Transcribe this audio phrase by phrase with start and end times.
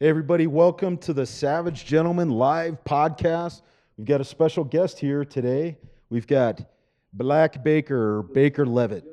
[0.00, 3.62] Hey, everybody, welcome to the Savage Gentleman live podcast.
[3.96, 5.76] We've got a special guest here today.
[6.08, 6.60] We've got
[7.12, 9.04] Black Baker, Baker Levitt.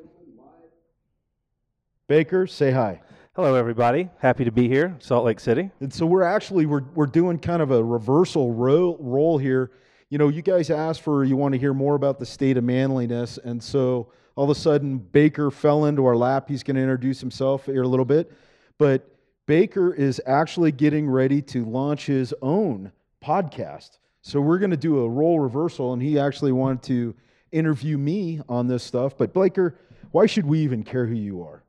[2.08, 3.02] Baker, say hi.
[3.36, 4.12] Hello, everybody.
[4.20, 5.72] Happy to be here, Salt Lake City.
[5.80, 9.72] And so we're actually we're we're doing kind of a reversal role, role here.
[10.12, 12.64] You know, you guys asked for you want to hear more about the state of
[12.64, 16.48] manliness, and so all of a sudden Baker fell into our lap.
[16.48, 18.32] He's going to introduce himself here a little bit,
[18.78, 19.15] but
[19.46, 22.92] Baker is actually getting ready to launch his own
[23.24, 24.00] podcast.
[24.22, 27.16] So we're going to do a role reversal, and he actually wanted to
[27.52, 29.18] interview me on this stuff.
[29.18, 29.78] But Baker,
[30.12, 31.64] why should we even care who you are?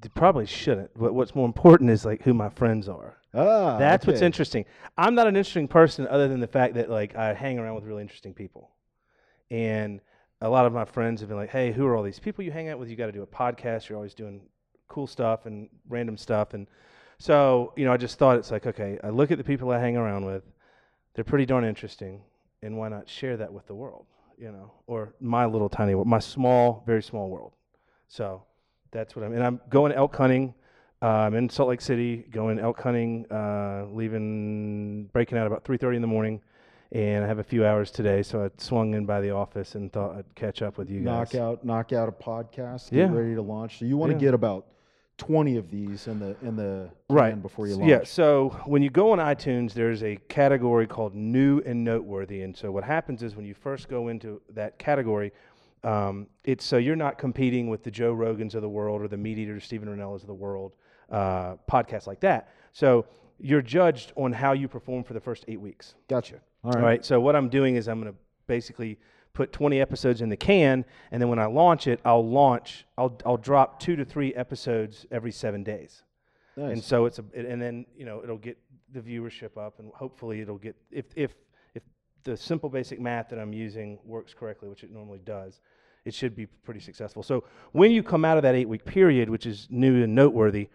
[0.00, 3.16] They probably shouldn't, but what's more important is like who my friends are.
[3.32, 4.64] Ah, That's what's interesting.
[4.98, 7.84] I'm not an interesting person other than the fact that like I hang around with
[7.84, 8.70] really interesting people.
[9.50, 10.00] And
[10.40, 12.52] a lot of my friends have been like, "Hey, who are all these people you
[12.52, 12.90] hang out with?
[12.90, 13.88] You got to do a podcast.
[13.88, 14.42] You're always doing
[14.88, 16.66] cool stuff and random stuff." And
[17.24, 19.78] so, you know, I just thought it's like, okay, I look at the people I
[19.78, 20.42] hang around with.
[21.14, 22.20] They're pretty darn interesting,
[22.62, 24.04] and why not share that with the world,
[24.36, 27.52] you know, or my little tiny world, my small, very small world.
[28.08, 28.42] So
[28.90, 29.32] that's what I'm.
[29.32, 30.52] And I'm going elk hunting.
[31.00, 35.96] Uh, I'm in Salt Lake City, going elk hunting, uh, leaving, breaking out about 3:30
[35.96, 36.42] in the morning,
[36.92, 39.90] and I have a few hours today, so I swung in by the office and
[39.90, 41.32] thought I'd catch up with you guys.
[41.32, 43.14] knock out knock out a podcast, get Yeah.
[43.14, 43.78] ready to launch.
[43.78, 44.20] So you want to Yeah.
[44.20, 44.66] get about
[45.16, 47.40] twenty of these in the in the Right.
[47.40, 47.88] before you launch.
[47.88, 48.02] Yeah.
[48.04, 52.42] So when you go on iTunes, there's a category called new and noteworthy.
[52.42, 55.32] And so what happens is when you first go into that category,
[55.84, 59.16] um, it's so you're not competing with the Joe Rogans of the world or the
[59.16, 60.72] Meat Eater, Steven Rinellas of the world,
[61.10, 62.48] uh, podcasts like that.
[62.72, 63.06] So
[63.38, 65.94] you're judged on how you perform for the first eight weeks.
[66.08, 66.36] Gotcha.
[66.64, 66.82] All All right.
[66.84, 67.04] right.
[67.04, 68.98] So what I'm doing is I'm going to basically
[69.34, 72.86] put 20 episodes in the can, and then when I launch it, I'll launch.
[72.96, 76.02] I'll I'll drop two to three episodes every seven days.
[76.56, 76.72] Nice.
[76.72, 78.56] And so it's a, and then you know it'll get
[78.92, 81.34] the viewership up, and hopefully it'll get if if
[81.74, 81.82] if
[82.22, 85.60] the simple basic math that I'm using works correctly, which it normally does,
[86.04, 87.22] it should be pretty successful.
[87.22, 90.68] So when you come out of that eight week period, which is new and noteworthy,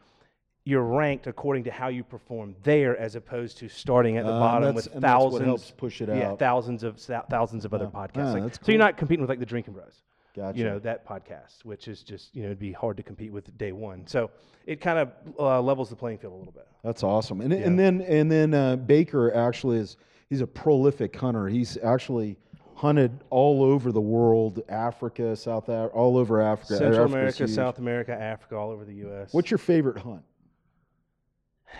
[0.70, 4.40] you're ranked according to how you perform there, as opposed to starting at the Uh,
[4.40, 5.46] bottom with and that's what thousands.
[5.46, 6.18] helps push it out.
[6.18, 8.00] Yeah, thousands of thousands of other Yeah.
[8.00, 8.26] podcasts.
[8.30, 10.02] Ah, Like- that's So you're not competing with like the Drinking Bros
[10.36, 10.58] Gotcha.
[10.58, 13.58] you know that podcast which is just you know it'd be hard to compete with
[13.58, 14.30] day one so
[14.68, 15.10] it kind of
[15.40, 17.42] uh, levels the playing field a little bit That's awesome.
[17.42, 19.98] And and then and then uh, Baker actually is
[20.30, 21.48] he's a prolific hunter.
[21.48, 22.38] He's actually
[22.76, 26.76] hunted all over the world, Africa, South Africa, all over Africa.
[26.78, 27.50] central Africa's america huge.
[27.50, 30.22] south america africa all over the us What's your favorite hunt?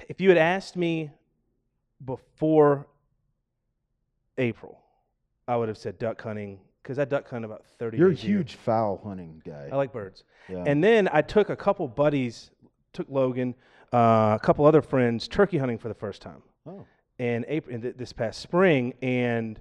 [0.08, 1.10] If you had asked me
[2.06, 2.88] before
[4.38, 4.80] april
[5.48, 8.24] i would have said duck hunting because i duck hunt about 30 You're a days
[8.24, 8.38] year.
[8.38, 9.70] huge fowl hunting guy.
[9.72, 10.64] i like birds yeah.
[10.66, 12.50] And then I took a couple buddies,
[12.92, 13.54] took Logan,
[13.94, 16.42] uh, a couple other friends turkey hunting for the first time.
[16.66, 16.88] oh,
[17.20, 19.60] in April in th- this past spring, and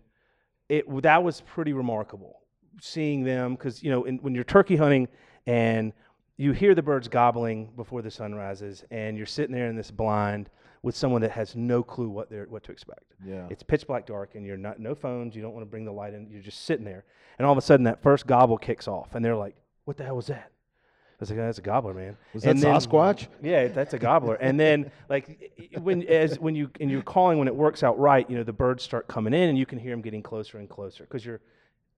[0.70, 2.38] it that was pretty remarkable
[2.80, 5.08] seeing them because you know in, when you're turkey hunting
[5.46, 5.92] and
[6.38, 9.90] you hear the birds gobbling before the sun rises, and you're sitting there in this
[9.90, 10.48] blind
[10.82, 13.12] with someone that has no clue what they're what to expect.
[13.24, 13.46] yeah.
[13.50, 15.34] It's pitch black dark, and you're not no phones.
[15.36, 16.30] You don't want to bring the light in.
[16.30, 17.04] You're just sitting there,
[17.38, 20.04] and all of a sudden that first gobble kicks off, and they're like, "What the
[20.04, 22.72] hell was that?" I was like, "Oh, "That's a gobbler, man." Was that And then-
[22.76, 23.26] Sasquatch?
[23.42, 24.36] yeah, that's a gobbler.
[24.36, 28.30] and then like when as when you and you're calling when it works out right,
[28.30, 30.68] you know the birds start coming in and you can hear them getting closer and
[30.70, 31.40] closer because you're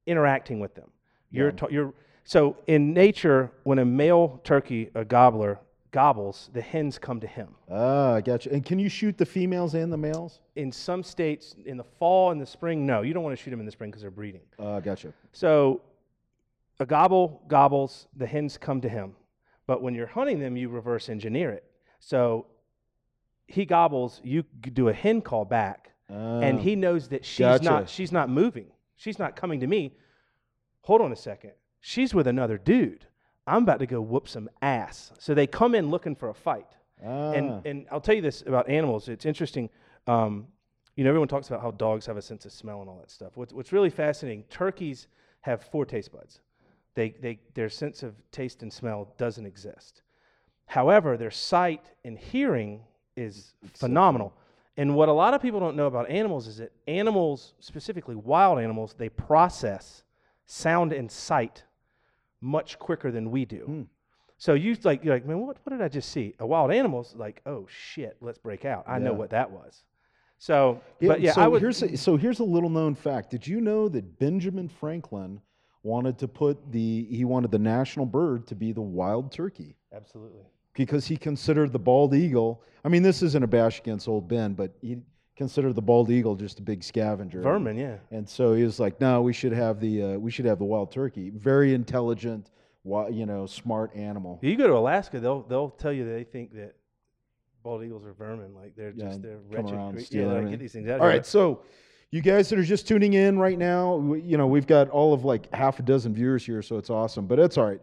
[0.07, 0.91] interacting with them.
[1.31, 1.57] You're Yeah.
[1.57, 1.95] ta- you're
[2.31, 5.59] so in nature when a male turkey a gobbler
[5.91, 7.49] gobbles, the hens come to him.
[7.69, 8.53] Ah, I got you.
[8.53, 10.39] And can you shoot the females and the males?
[10.55, 13.51] In some states, in the fall and the spring, no, you don't want to shoot
[13.51, 14.43] them in the spring because they're breeding.
[14.61, 15.13] Uh, gotcha.
[15.33, 15.81] So
[16.79, 19.17] a gobble gobbles, the hens come to him.
[19.67, 21.65] But when you're hunting them, you reverse engineer it.
[21.99, 22.47] So
[23.49, 27.65] he gobbles, you do a hen call back, and Ah, he knows that she's Gotcha.
[27.65, 28.67] not she's not moving.
[28.95, 29.97] She's not coming to me.
[30.83, 31.55] Hold on a second.
[31.81, 33.07] She's with another dude.
[33.47, 35.13] I'm about to go whoop some ass.
[35.19, 36.67] So they come in looking for a fight.
[37.05, 39.09] ah, And and I'll tell you this about animals.
[39.09, 39.71] It's interesting.
[40.07, 40.47] Um,
[40.97, 43.11] you know, everyone talks about how dogs have a sense of smell and all that
[43.11, 43.33] stuff.
[43.37, 44.45] What's what's really fascinating?
[44.51, 45.09] Turkeys
[45.41, 46.41] have four taste buds.
[46.95, 50.03] They they their sense of taste and smell doesn't exist.
[50.67, 52.83] However, their sight and hearing
[53.17, 54.35] is phenomenal.
[54.77, 58.59] And what a lot of people don't know about animals is that animals, specifically wild
[58.61, 60.05] animals, they process
[60.47, 61.65] sound and sight
[62.41, 63.65] much quicker than we do.
[63.65, 63.83] Hmm.
[64.39, 66.35] So you like you're like, man, what, what did I just see?
[66.39, 68.85] A wild animal's like, oh shit, let's break out.
[68.87, 69.83] I know what that was.
[70.39, 71.61] So, Yeah, but yeah, so I would.
[71.61, 73.31] here's a, so here's a little known fact.
[73.31, 75.41] Did you know that Benjamin Franklin
[75.83, 79.77] wanted to put the he wanted the national bird to be the wild turkey?
[79.95, 80.43] absolutely.
[80.75, 82.63] because he considered the bald eagle.
[82.85, 84.99] I mean, this isn't a bash against old Ben, but he
[85.41, 87.41] considered the bald eagle just a big scavenger.
[87.41, 87.97] Vermin, yeah.
[88.11, 90.67] And so he was like, "No, we should have the uh, we should have the
[90.67, 91.31] wild turkey.
[91.31, 92.51] Very intelligent,
[92.85, 96.75] you know, smart animal." You go to Alaska, they'll they'll tell you they think that
[97.63, 98.55] bald eagles are vermin.
[98.55, 99.75] Like they're Yeah, just they're wretched.
[99.75, 101.23] around, cre- yeah, like, get these things out All here.
[101.25, 101.63] so
[102.11, 105.15] you guys that are just tuning in right now, we, you know, we've got all
[105.15, 107.27] of like half a dozen viewers here, so it's awesome.
[107.27, 107.81] But it's all right.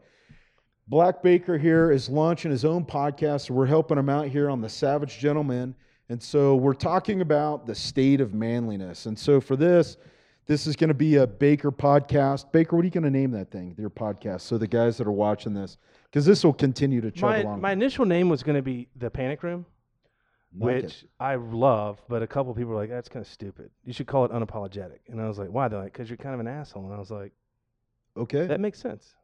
[0.90, 3.48] Black Baker here is launching his own podcast.
[3.48, 5.74] So we're helping him out here on the Savage Gentleman.
[6.10, 9.06] And so we're talking about the state of manliness.
[9.08, 9.98] And so for this,
[10.46, 12.52] this is going to be a Baker podcast.
[12.54, 14.42] Baker, what are you going to name that thing, your podcast?
[14.42, 17.60] So the guys that are watching this, because this will continue to chug my along.
[17.62, 19.66] my initial name was going to be the Panic Room,
[20.58, 20.84] Like it.
[20.86, 23.72] which I love, but a couple people were like, "That's kind of stupid.
[23.84, 26.34] You should call it unapologetic." And I was like, "Why?" They're like, "Because you're kind
[26.34, 27.34] of an asshole." And I was like,
[28.16, 28.48] Okay.
[28.48, 29.16] "That makes sense."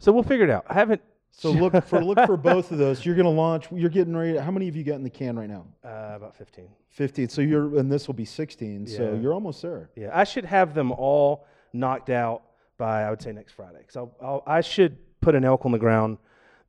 [0.00, 0.64] So we'll figure it out.
[0.68, 1.00] I haven't.
[1.36, 3.04] So look for look for both of those.
[3.04, 3.66] You're going to launch.
[3.70, 4.38] You're getting ready.
[4.38, 5.66] How many have you got in the can right now?
[5.84, 6.66] Uh, about 15.
[6.90, 7.28] 15.
[7.28, 8.86] So you're and this will be 16.
[8.86, 9.90] So you're almost there.
[9.96, 12.42] Yeah, I should have them all knocked out
[12.78, 13.84] by I would say next Friday.
[13.88, 16.18] So I'll, I'll I should put an elk on the ground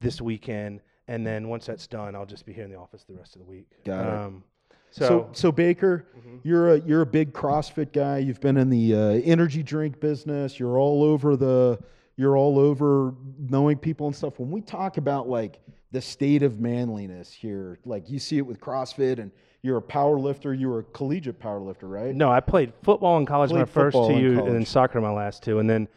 [0.01, 3.15] this weekend, and then once that's done, I'll just be here in the office the
[3.15, 3.67] rest of the week.
[3.85, 4.13] Got it.
[4.13, 4.43] Um,
[4.89, 6.39] So so, so, Baker, Mhm.
[6.43, 8.17] you're a you're a big CrossFit guy.
[8.19, 10.59] You've been in the uh, energy drink business.
[10.59, 11.79] You're all over the
[12.17, 14.39] you're all over knowing people and stuff.
[14.39, 15.59] When we talk about like
[15.91, 19.31] the state of manliness here, like you see it with CrossFit, and
[19.61, 20.53] you're a power lifter.
[20.53, 22.13] You were a collegiate power lifter, right?
[22.13, 25.43] no, I played football in college my Played first two, and then soccer my last
[25.43, 25.87] two, and then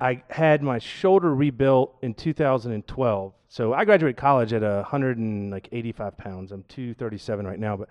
[0.00, 3.32] I had my shoulder rebuilt in 2012.
[3.48, 6.52] So I graduated college at 185 pounds.
[6.52, 7.88] I'm 237 right now, but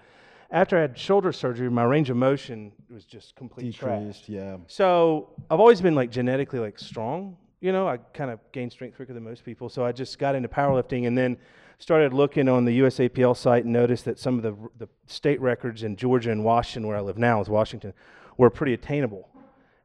[0.52, 4.00] after I had shoulder surgery, my range of motion was just complete trash.
[4.00, 4.30] Decreased.
[4.30, 4.58] Yeah.
[4.68, 7.38] So I've always been like genetically like strong.
[7.62, 9.70] You know, I kind of gained strength quicker than most people.
[9.70, 11.38] So I just got into powerlifting and then
[11.80, 15.84] started looking on the USAPL site and noticed that some of the the state records
[15.84, 17.94] in Georgia and Washington, where I live now, is Washington,
[18.38, 19.30] were pretty attainable.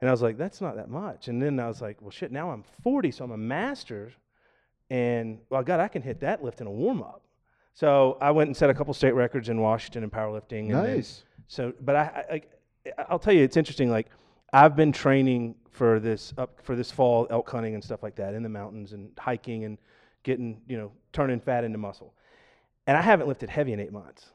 [0.00, 1.28] And I was like, that's not that much.
[1.28, 2.32] And then I was like, well, shit.
[2.32, 4.12] Now I'm 40, so I'm a master,
[4.90, 7.22] and well, God, I can hit that lift in a warm up.
[7.74, 10.70] So I went and set a couple state records in Washington in powerlifting.
[10.70, 11.24] And then- Nice.
[11.48, 13.90] so, but I, I, I, I'll tell you, it's interesting.
[13.90, 14.08] Like,
[14.52, 18.34] I've been training for this up for this fall elk hunting and stuff like that
[18.34, 19.78] in the mountains and hiking and
[20.22, 22.12] getting, you know, turning fat into muscle.
[22.86, 24.26] And I haven't lifted heavy in eight months.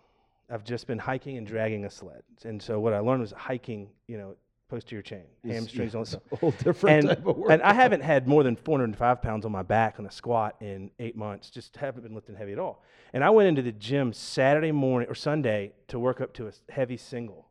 [0.49, 2.23] I've just been hiking and dragging a sled.
[2.43, 4.35] And so what I learned was hiking, you know,
[4.69, 6.15] posterior chain, It's- hamstrings, yeah, all this.
[6.31, 7.51] a whole different And, type of work.
[7.51, 10.89] and I haven't had more than 405 pounds on my back on a squat in
[10.99, 11.49] eight months.
[11.49, 12.83] Just haven't been lifting heavy at all.
[13.13, 16.51] And I went into the gym Saturday morning or Sunday to work up to a
[16.71, 17.47] heavy single.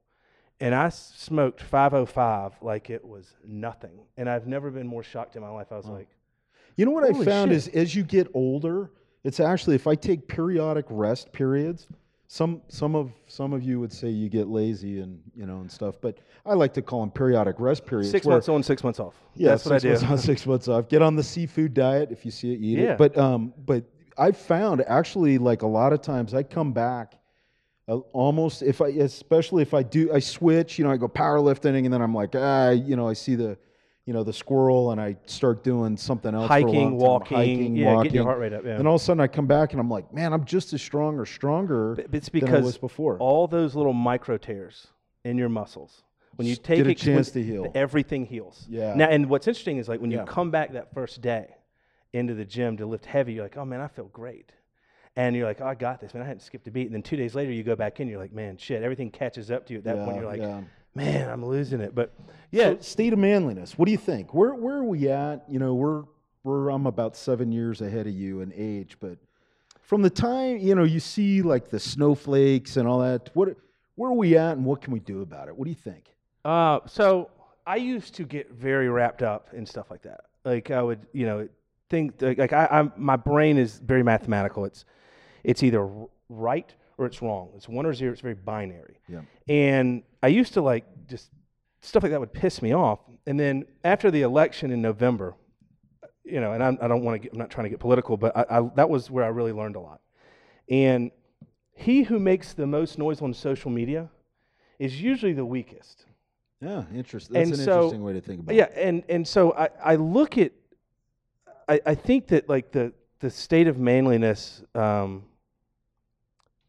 [0.61, 3.99] And I smoked 505 like it was nothing.
[4.17, 5.69] And I've never been more shocked in my life.
[5.73, 5.95] I was Wow.
[5.95, 6.09] like,
[6.77, 7.57] You know what I found shit.
[7.57, 8.91] is as you get older,
[9.25, 11.87] it's actually if I take periodic rest periods,
[12.27, 15.71] some some of some of you would say you get lazy and you know and
[15.71, 18.11] stuff, but I like to call them periodic rest periods.
[18.11, 19.15] six where- months on, six months off.
[19.35, 20.07] Yeah, That's what I six do.
[20.07, 20.89] months on, six months off.
[20.89, 22.93] Get on the seafood diet if you see it, eat Yeah.
[22.93, 22.99] it.
[22.99, 23.85] But um, but
[24.19, 27.15] I've found actually like a lot of times I come back.
[27.87, 31.85] Uh, almost if I especially if I do I switch you know I go powerlifting
[31.85, 33.59] and then I'm like ah you know I see the
[34.07, 37.37] you know the squirrel and I start doing something else for a long hiking, walking,
[37.37, 38.65] hiking yeah, walking getting your heart rate up.
[38.65, 38.79] Yeah.
[38.79, 40.81] and all of a sudden I come back and I'm like man I'm just as
[40.81, 44.87] strong or stronger But- it's than I because was before all those little micro tears
[45.25, 46.03] in your muscles.
[46.37, 47.71] When you take get a chance to heal.
[47.75, 48.67] everything heals.
[48.69, 48.95] Yeah.
[48.95, 51.55] Now, and what's interesting is like when you come back that first day
[52.13, 54.51] into the gym to lift heavy, you're like, oh man, I feel great.
[55.17, 56.23] And you're like, oh, I got this, man.
[56.23, 56.87] I hadn't skipped a beat.
[56.87, 59.51] And then two days later, you go back in, you're like, man, shit, everything catches
[59.51, 60.17] up to you at that point.
[60.17, 60.61] You're like, yeah.
[60.95, 61.95] man, I'm losing it.
[61.95, 62.13] But
[62.51, 63.79] yeah, So, state of manliness.
[63.79, 64.35] What do you think?
[64.35, 65.45] Where where are we at?
[65.49, 66.03] You know, we're
[66.43, 69.19] we're I'm about seven years ahead of you in age, but
[69.83, 73.57] from the time you know you see like the snowflakes and all that, what
[73.95, 75.57] where are we at, and what can we do about it?
[75.57, 76.15] What do you think?
[76.45, 77.31] Uh, so
[77.67, 80.23] I used to get very wrapped up in stuff like that.
[80.45, 81.49] Like I would, you know,
[81.89, 84.65] think like, like I, I'm my brain is very mathematical.
[84.65, 84.85] It's
[85.45, 85.89] it's either
[86.29, 87.51] right or it's wrong.
[87.57, 88.13] It's one or zero.
[88.13, 88.99] It's very binary.
[89.09, 89.21] Yeah.
[89.49, 91.31] And I used to like just
[91.81, 93.01] stuff like that would piss me off.
[93.27, 95.35] And then after the election in November,
[96.25, 98.17] you know, and I'm, I don't want to get, I'm not trying to get political,
[98.17, 100.01] but I, I, that was where I really learned a lot.
[100.71, 101.11] And
[101.73, 104.09] he who makes the most noise on social media
[104.79, 106.07] is usually the weakest.
[106.61, 107.35] Yeah, interesting.
[107.35, 108.89] That's And an so- interesting way to think about Yeah, it.
[108.89, 110.53] and and so I, I look at
[111.69, 115.25] I, I think that like the the state of manliness, um,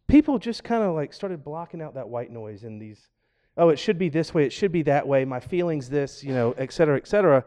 [0.08, 3.10] people just kind of like started blocking out that white noise and these,
[3.58, 6.34] oh, it should be this way, it should be that way, my feelings this, you
[6.34, 7.44] know, et cetera, et cetera,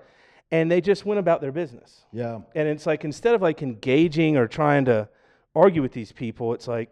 [0.51, 2.05] and they just went about their business.
[2.13, 5.09] Yeah, And it's like instead of like engaging or trying to
[5.55, 6.91] argue with these people, it's like,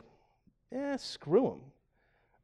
[0.75, 1.61] eh, screw them.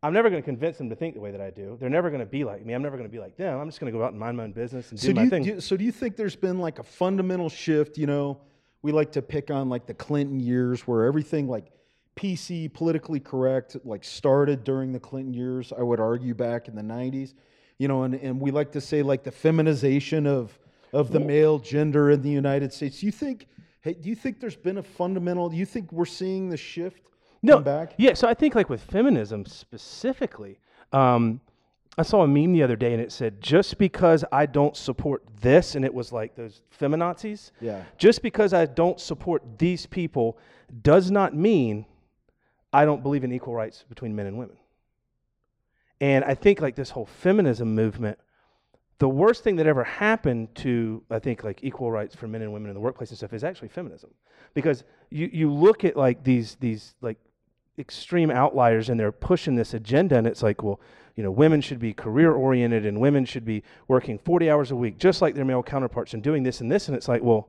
[0.05, 1.77] I'm never going to convince them to think the way that I do.
[1.79, 2.73] They're never going to be like me.
[2.73, 3.61] I'm never going to be like them.
[3.61, 5.15] I'm just going to go out and mind my own business and So do do
[5.17, 5.43] my you, thing.
[5.45, 7.97] do so do you think there's been like a fundamental shift?
[7.99, 8.41] You know,
[8.83, 11.71] we like to pick on like the Clinton years where everything like
[12.17, 15.73] PC, politically correct, like started during the Clinton years.
[15.77, 17.35] I would argue back in the '90s.
[17.79, 20.59] You know, and, and we like to say like the feminization of
[20.93, 23.01] of the male gender in the United States.
[23.01, 23.47] Do you think?
[23.81, 25.49] Hey, do you think there's been a fundamental?
[25.49, 27.03] Do you think we're seeing the shift
[27.43, 27.95] no, come back?
[27.97, 30.61] Yeah, so I think like with feminism specifically,
[30.93, 31.41] um,
[31.99, 35.25] I saw a meme the other day and it said, just because I don't support
[35.41, 37.83] this, and it was like those feminazis, Yeah.
[37.99, 40.39] just because I don't support these people
[40.83, 41.85] does not mean
[42.73, 44.57] I don't believe in equal rights between men and women.
[46.01, 48.19] And I think like this whole feminism movement,
[48.99, 52.53] the worst thing that ever happened to I think like equal rights for men and
[52.53, 54.11] women in the workplace and stuff is actually feminism,
[54.55, 57.19] because you you look at like these these like
[57.79, 60.79] extreme outliers and they're pushing this agenda and it's like well
[61.17, 64.77] you know women should be career oriented and women should be working 40 hours a
[64.77, 67.49] week just like their male counterparts and doing this and this and it's like well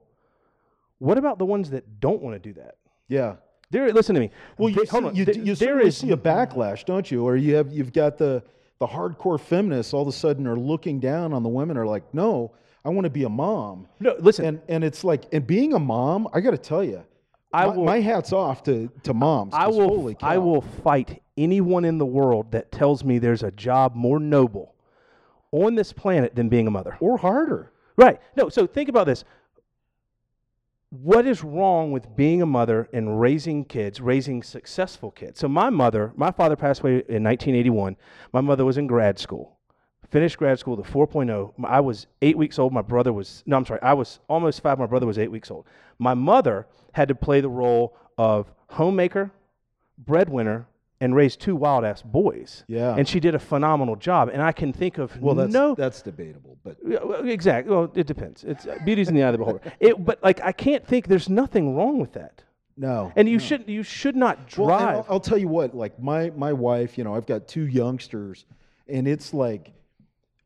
[0.99, 2.75] what about the ones that don't want to do that
[3.09, 3.35] Yeah.
[3.73, 5.15] There listen to me Well, you, hold see, on.
[5.15, 7.25] you, Th- you there is see a backlash, don't you?
[7.25, 8.41] Or you have you've got the
[8.79, 11.77] the hardcore feminists all of a sudden are looking down on the women.
[11.77, 12.51] Are like, no,
[12.85, 13.87] I want to be a mom.
[13.99, 17.03] no listen And and it's like, and being a mom, I got to tell you,
[17.51, 19.53] I my, will- my hats off to to moms.
[19.53, 23.95] I will I will fight anyone in the world that tells me there's a job
[23.95, 24.73] more noble
[25.51, 26.97] on this planet than being a mother.
[26.99, 27.71] or harder.
[27.95, 28.19] Right.
[28.35, 29.23] No, so think about this.
[31.01, 35.39] What is wrong with being a mother and raising kids, raising successful kids?
[35.39, 37.97] So my mother, my father passed away in 1981.
[38.31, 39.57] My mother was in grad school.
[40.11, 41.53] Finished grad school the 4.0.
[41.65, 42.73] I was 8 weeks old.
[42.73, 43.81] My brother was No, I'm sorry.
[43.81, 44.77] I was almost 5.
[44.77, 45.65] My brother was 8 weeks old.
[45.97, 49.31] My mother had to play the role of homemaker,
[49.97, 50.67] breadwinner,
[51.03, 52.63] and raised two wild ass boys.
[52.67, 52.95] Yeah.
[52.97, 54.29] And she did a phenomenal job.
[54.33, 56.77] And I can think of Well, that's no that's debatable, but
[57.25, 57.73] exactly.
[57.75, 58.43] Well, it depends.
[58.43, 59.61] It's uh, beauty's in the eye of the beholder.
[59.79, 62.43] It, but like, I can't think there's nothing wrong with that.
[62.77, 63.11] no.
[63.17, 63.69] And you shouldn't.
[63.69, 64.95] you should not Well, drive.
[64.95, 68.45] I'll, I'll tell you what, like my my wife, you know, I've got two youngsters,
[68.87, 69.73] and it's like,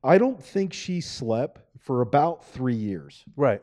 [0.04, 3.24] I don't think she slept for about three years.
[3.36, 3.62] right.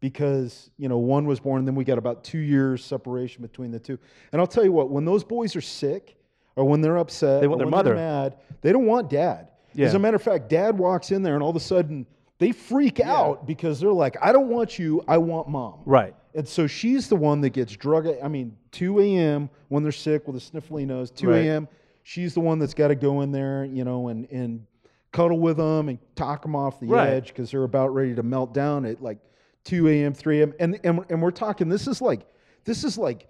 [0.00, 3.70] because you know one was born and then we got about two years separation between
[3.70, 3.96] the two
[4.32, 6.16] and i'll tell you what when those boys are sick
[6.56, 7.90] or when they're upset They want or their mother.
[7.90, 11.34] they're mad they don't want dad as a matter of fact dad walks in there
[11.34, 12.06] and all of a sudden
[12.38, 16.14] they freak out because they're like i don't want you i want mom Right.
[16.34, 20.26] and so she's the one that gets drug i mean 2 a.m when they're sick
[20.26, 21.46] with a sniffly nose 2 Right.
[21.46, 21.68] a.m
[22.02, 24.66] she's the one that's got to go in there you know and and
[25.12, 27.08] cuddle with them and talk them off the Right.
[27.08, 29.18] edge because they're about ready to melt down at like
[29.64, 30.54] 2 a.m., 3 a.m.
[30.58, 31.68] And, and and we're talking.
[31.68, 32.22] This is like
[32.64, 33.28] this is like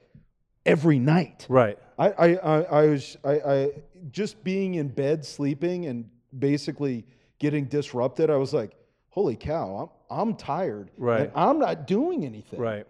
[0.64, 1.46] every night.
[1.48, 1.78] Right.
[1.98, 3.70] I I I, I was I, I
[4.10, 7.04] just being in bed sleeping and basically
[7.38, 8.30] getting disrupted.
[8.30, 8.72] I was like,
[9.10, 10.90] holy cow, I'm I'm tired.
[10.96, 11.22] Right.
[11.22, 12.60] And I'm not doing anything.
[12.60, 12.86] Right.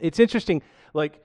[0.00, 0.62] It's interesting.
[0.94, 1.24] Like,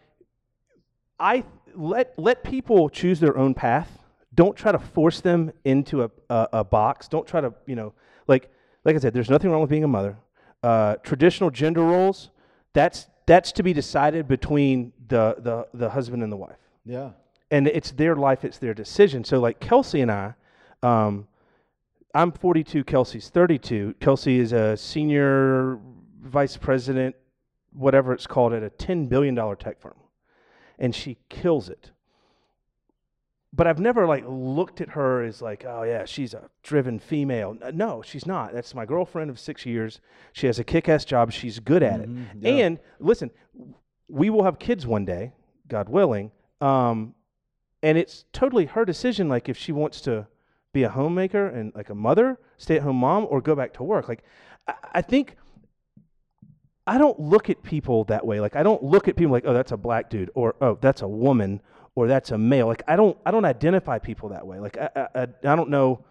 [1.19, 1.43] I
[1.75, 3.89] let let people choose their own path.
[4.33, 7.07] Don't try to force them into a, a, a box.
[7.07, 7.93] Don't try to you know
[8.27, 8.49] like
[8.85, 9.13] like I said.
[9.13, 10.17] There's nothing wrong with being a mother.
[10.63, 12.29] Uh, traditional gender roles.
[12.73, 16.57] That's that's to be decided between the the the husband and the wife.
[16.85, 17.11] Yeah.
[17.51, 19.23] and it's their life, it's their decision.
[19.23, 20.33] So like Kelsey and I,
[20.83, 21.27] um,
[22.15, 23.95] I'm 42, Kelsey's 32.
[23.99, 25.79] Kelsey is a senior
[26.21, 27.15] vice president,
[27.73, 29.95] whatever it's called, at a 10 billion dollar tech firm,
[30.79, 31.91] and she kills it.
[33.53, 37.57] But I've never like looked at her as like, oh yeah, she's a driven female.
[37.73, 38.53] No, she's not.
[38.53, 39.99] That's my girlfriend of six years.
[40.33, 41.31] She has a kick-ass job.
[41.31, 42.09] She's good at it.
[42.09, 42.51] Mhm, yeah.
[42.65, 43.31] And listen,
[44.07, 45.33] we will have kids one day,
[45.67, 46.31] God willing.
[46.61, 47.13] Um,
[47.83, 49.29] and it's totally her decision.
[49.29, 50.27] Like if she wants to
[50.73, 54.07] be a homemaker and like a mother, stay-at-home mom, or go back to work.
[54.07, 54.23] Like
[54.67, 55.35] I, I think
[56.85, 58.39] I don't look at people that way.
[58.39, 61.01] Like I don't look at people like, oh, that's a black dude, or oh, that's
[61.01, 61.61] a woman,
[61.95, 62.67] or that's a male.
[62.67, 64.59] Like I don't I don't identify people that way.
[64.59, 66.05] Like I, I, I don't know.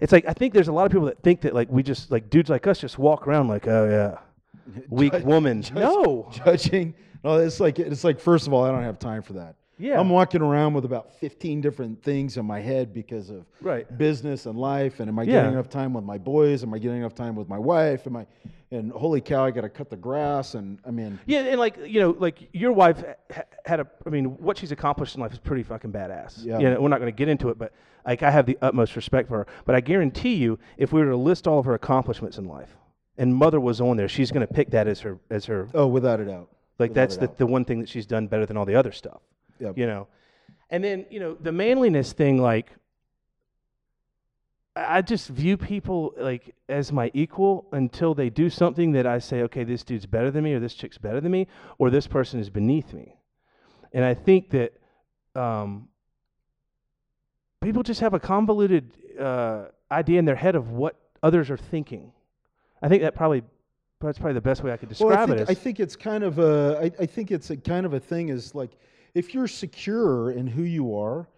[0.00, 2.10] It's like I think there's a lot of people that think that like we just
[2.10, 4.18] like dudes like us just walk around like oh yeah
[4.88, 5.62] weak Judge- woman.
[5.62, 6.30] judge- no.
[6.44, 6.94] Judging.
[7.24, 9.56] No, it's like it's like first of all, I don't have time for that.
[9.80, 10.00] Yeah.
[10.00, 13.86] I'm walking around with about 15 different things in my head because of Right.
[13.96, 14.98] business and life.
[14.98, 15.34] And am I Yeah.
[15.34, 16.64] getting enough time with my boys?
[16.64, 18.04] Am I getting enough time with my wife?
[18.06, 18.26] Am I?
[18.72, 20.54] And holy cow, I got to cut the grass.
[20.54, 23.02] And I mean, Yeah, and like you know, like your wife
[23.64, 23.86] had a.
[24.04, 26.44] I mean, what she's accomplished in life is pretty fucking badass.
[26.44, 26.58] Yeah.
[26.58, 27.72] You know, we're not going to get into it, but
[28.04, 29.46] like I have the utmost respect for her.
[29.64, 32.76] But I guarantee you, if we were to list all of her accomplishments in life,
[33.18, 35.68] and mother was on there, she's going to pick that as her as her.
[35.74, 36.48] oh, without a doubt.
[36.78, 37.38] Like Without that's the, doubt.
[37.38, 39.20] the one thing that she's done better than all the other stuff.
[39.58, 39.76] Yep.
[39.76, 40.06] You know,
[40.70, 42.40] and then you know the manliness thing.
[42.40, 42.70] Like,
[44.76, 49.18] I I just view people like as my equal until they do something that I
[49.18, 51.48] say, okay, this dude's better than me, or this chick's better than me,
[51.78, 53.16] or this person is beneath me.
[53.92, 54.74] And I think that
[55.34, 55.88] um,
[57.60, 62.12] people just have a convoluted uh, idea in their head of what others are thinking.
[62.82, 63.42] I think that probably
[64.00, 65.50] that's probably the best way I could Well, I describe think, it.
[65.50, 66.78] I think it's kind of a.
[66.82, 68.28] I, I think it's a kind of a thing.
[68.28, 68.70] Is like
[69.14, 71.28] if you're secure in who you are,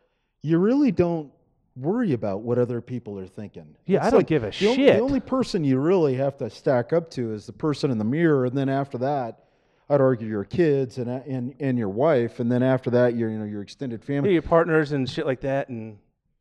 [0.43, 1.31] you really don't
[1.77, 3.75] worry about what other people are thinking.
[3.87, 4.97] Yeah, It's I don't like give a the only- shit.
[4.97, 8.05] the only person you really have to stack up to is the person in the
[8.05, 9.45] mirror, and then after that,
[9.89, 13.39] I'd argue your kids and and and your wife, and then after that, your you
[13.39, 14.33] know your extended Yeah, family.
[14.35, 15.97] your partners and shit like that, and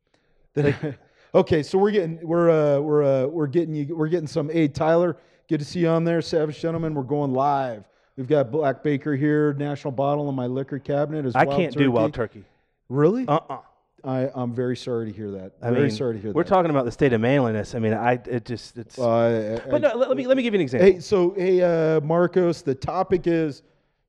[0.53, 0.97] Then-
[1.33, 4.49] okay, so we're getting we're uh, we're uh, we're getting you we're getting some.
[4.51, 4.73] aid.
[4.75, 5.17] Tyler,
[5.47, 6.93] good to see you on there, Savage Gentlemen.
[6.93, 7.83] We're going live.
[8.17, 11.25] We've got Black Baker here, National Bottle in my liquor cabinet.
[11.25, 12.43] Is I can't do wild turkey.
[12.89, 13.25] Really?
[13.27, 13.57] Uh uh
[14.03, 15.53] I I'm very sorry to hear that.
[15.61, 16.49] I very mean, sorry to hear we're that.
[16.49, 17.75] talking about the state of manliness.
[17.75, 18.97] I mean, I it just it's.
[18.97, 20.91] Uh, I- but no, let, let me let me give you an example.
[20.91, 23.63] Hey, so hey, uh, Marcos, the topic is,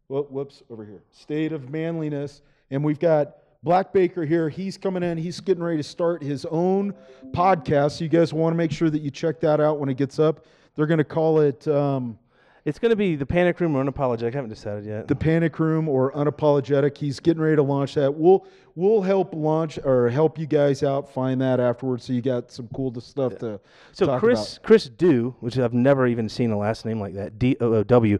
[0.08, 4.48] whoop, whoops, over here, state of manliness, and we've got Black Baker here.
[4.48, 5.18] He's coming in.
[5.18, 6.94] He's getting ready to start his own
[7.32, 7.98] podcast.
[7.98, 10.18] So you guys want to make sure that you check that out when it gets
[10.18, 10.46] up.
[10.76, 12.18] They're going to call it um,
[12.64, 14.32] It's going to be the panic room or unapologetic.
[14.32, 15.08] I haven't decided yet.
[15.08, 16.96] the Panic Room or Unapologetic.
[16.96, 18.14] He's getting ready to launch that.
[18.14, 22.04] We'll we'll help launch or help you guys out find that afterwards.
[22.04, 23.60] So you got some cool stuff to
[23.92, 27.56] So Chris Chris Dew, which I've never even seen a last name like that, D
[27.60, 28.18] O O W.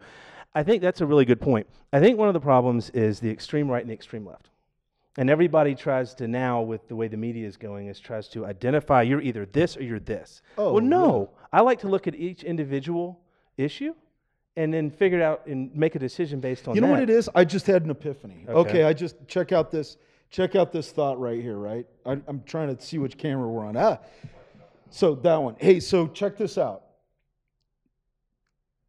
[0.54, 1.66] I think that's a really good point.
[1.94, 4.49] I think one of the problems is the extreme right and the extreme left.
[5.20, 8.46] And everybody tries to now, with the way the media is going, is tries to
[8.46, 10.40] identify you're either this or you're this.
[10.56, 11.30] Oh, well, no.
[11.52, 13.20] I like to look at each individual
[13.58, 13.92] issue
[14.56, 16.92] and then figure it out and make a decision based on You know that.
[16.94, 17.28] what it is?
[17.34, 18.46] I just had an epiphany.
[18.48, 18.70] Okay.
[18.70, 18.84] Okay.
[18.84, 19.98] I just check out this
[20.30, 21.58] check out this thought right here.
[21.58, 23.76] Right, I, I'm trying to see which camera we're on.
[23.76, 23.98] Ah,
[24.88, 25.54] so that one.
[25.58, 26.84] Hey, so check this out.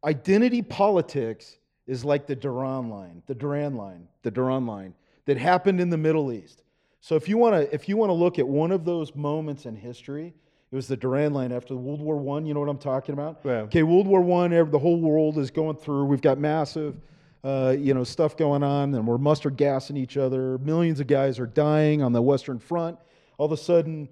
[0.02, 4.94] Identity politics is like the Durand line, the Durand line, the Durand line
[5.26, 6.62] that happened in the Middle East.
[7.00, 9.66] So if you want to if you want to look at one of those moments
[9.66, 10.34] in history,
[10.70, 12.46] it was the Durand line after World War One.
[12.46, 13.40] You know what I'm talking about?
[13.44, 13.62] Yeah.
[13.62, 14.50] Okay, World War One.
[14.50, 16.04] The whole world is going through.
[16.04, 17.00] We've got massive,
[17.42, 20.58] uh, you know, stuff going on, and we're mustard gassing each other.
[20.58, 22.98] Millions of guys are dying on the Western Front.
[23.36, 24.08] All of a sudden,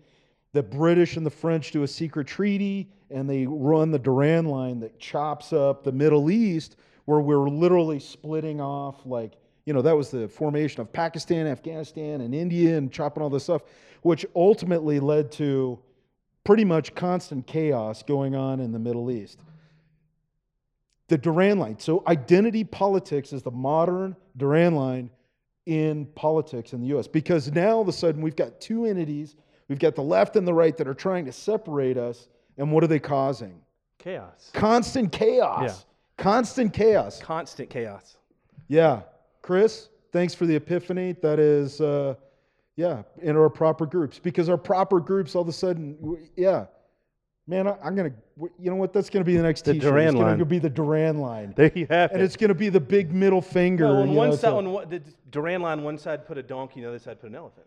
[0.53, 4.81] the British and the French do a secret treaty, and they run the Durand line
[4.81, 9.35] that chops up the Middle East, where we're literally splitting off like.
[9.71, 13.45] You know, that was the formation of Pakistan, Afghanistan, and India, and chopping all this
[13.45, 13.63] stuff,
[14.03, 15.79] which ultimately led to
[16.43, 19.39] pretty much constant chaos going on in the Middle East.
[21.07, 21.79] The Durand line.
[21.79, 25.09] So, identity politics is the modern Durand line
[25.67, 29.37] in politics in the US because now all of a sudden we've got two entities.
[29.69, 32.27] We've got the left and the right that are trying to separate us.
[32.59, 33.61] And what are they causing?
[33.99, 34.51] Chaos.
[34.53, 35.63] Constant chaos.
[35.63, 36.25] Yeah.
[36.25, 37.21] Constant chaos.
[37.21, 38.17] Constant chaos.
[38.67, 39.03] Yeah.
[39.43, 41.13] Chris, thanks for the epiphany.
[41.23, 42.15] That is, uh,
[42.77, 46.67] yeah, in our proper groups because our proper groups all of a sudden, yeah.
[47.47, 48.13] Man, I, I'm gonna.
[48.61, 48.93] You know what?
[48.93, 49.91] That's gonna be the next The T-shirt.
[49.91, 50.45] Durand it's gonna line.
[50.45, 52.15] be the Durand line, There you have it.
[52.15, 52.25] and it.
[52.25, 53.85] it's gonna be the big middle finger.
[53.89, 56.39] No, on you one know, side, so- on one, the Durand line, one side put
[56.39, 57.67] a donkey, the other side put an elephant.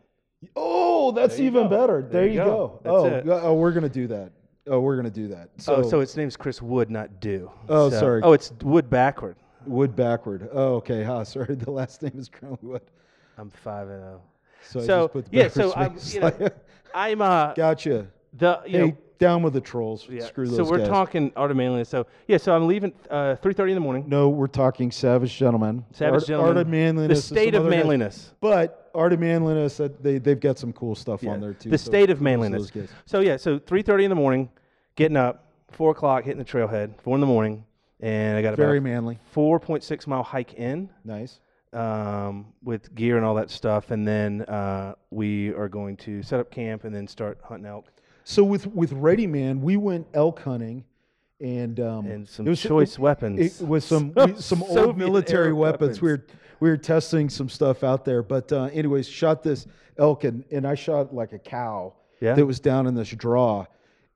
[0.56, 1.70] oh, that's even go.
[1.70, 2.02] better.
[2.02, 2.46] There There, you you go.
[2.46, 2.80] go.
[2.84, 3.44] That's oh, it.
[3.44, 4.32] oh, we're gonna do that.
[4.68, 5.50] Oh, we're gonna do that.
[5.58, 7.52] So, oh, so its name's Chris Wood, not Do.
[7.68, 8.22] Oh, So- sorry.
[8.24, 9.36] Oh, it's Wood backward.
[9.66, 10.50] Wood backward.
[10.52, 11.04] Oh, okay.
[11.04, 11.56] Ha, sorry.
[11.56, 12.82] The last name is Colonel Wood.
[13.38, 14.22] I'm five and zero.
[14.66, 16.50] So, I So just put the yeah, so I'm, you know.
[16.94, 18.08] I'm uh gotcha.
[18.34, 20.08] the you Hey, know down with the trolls.
[20.10, 20.26] yeah.
[20.26, 20.88] Screw those So we're guys.
[20.90, 21.90] talking art of manliness.
[21.90, 24.06] So yeah, so I'm leaving uh, 3:30 in the morning.
[24.08, 25.86] No, we're talking savage gentlemen.
[25.94, 26.58] Savage art, gentlemen.
[26.58, 27.30] Art of manliness.
[27.30, 27.78] The state of other guys.
[27.80, 28.34] manliness.
[28.42, 31.32] But art of manliness, uh, they they've got some cool stuff Yeah.
[31.32, 31.70] on there too.
[31.70, 32.72] The so state of manliness.
[33.06, 34.50] So yeah, so 3:30 in the morning,
[34.96, 37.66] getting up, four o'clock, hitting the trailhead, four in the morning,
[38.04, 39.18] and I got Very manly.
[39.34, 40.90] 4.6 mile hike in.
[41.06, 41.40] Nice.
[41.72, 46.40] um, with gear and all that stuff, and then uh, we are going to set
[46.40, 47.88] up camp and then start hunting elk
[48.26, 50.84] So with with Ready Man, we went elk hunting,
[51.42, 53.60] and um, and some it was- choice weapons.
[53.62, 56.02] it, with some we, some old military era weapons.
[56.02, 56.26] We were
[56.60, 58.22] we were testing some stuff out there.
[58.22, 59.66] But uh, anyways, shot this
[59.98, 62.34] elk and, and I shot like a cow Yeah.
[62.36, 63.66] that was down in this draw.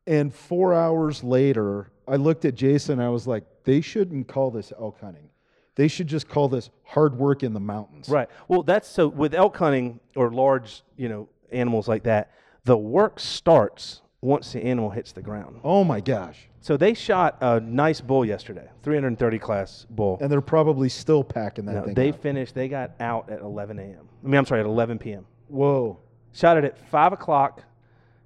[0.05, 2.99] And four hours later, I looked at Jason.
[3.01, 5.29] I was like, they shouldn't call this elk hunting.
[5.75, 8.07] They should just call this hard work in the mountains.
[8.09, 8.29] Right.
[8.47, 12.31] Well, that's so with elk hunting or large, you know, animals like that.
[12.63, 15.59] The work starts once the animal hits the ground.
[15.63, 16.47] Oh my gosh.
[16.61, 20.17] So they shot a nice bull yesterday, 330 class bull.
[20.21, 21.93] And they're probably still packing that No, thing.
[21.93, 22.21] they up.
[22.21, 22.55] finished.
[22.55, 24.09] They got out at 11 a.m.
[24.23, 25.25] I mean, I'm sorry, at 11 p.m.
[25.49, 25.99] Whoa.
[26.33, 27.63] Shot it at five o'clock,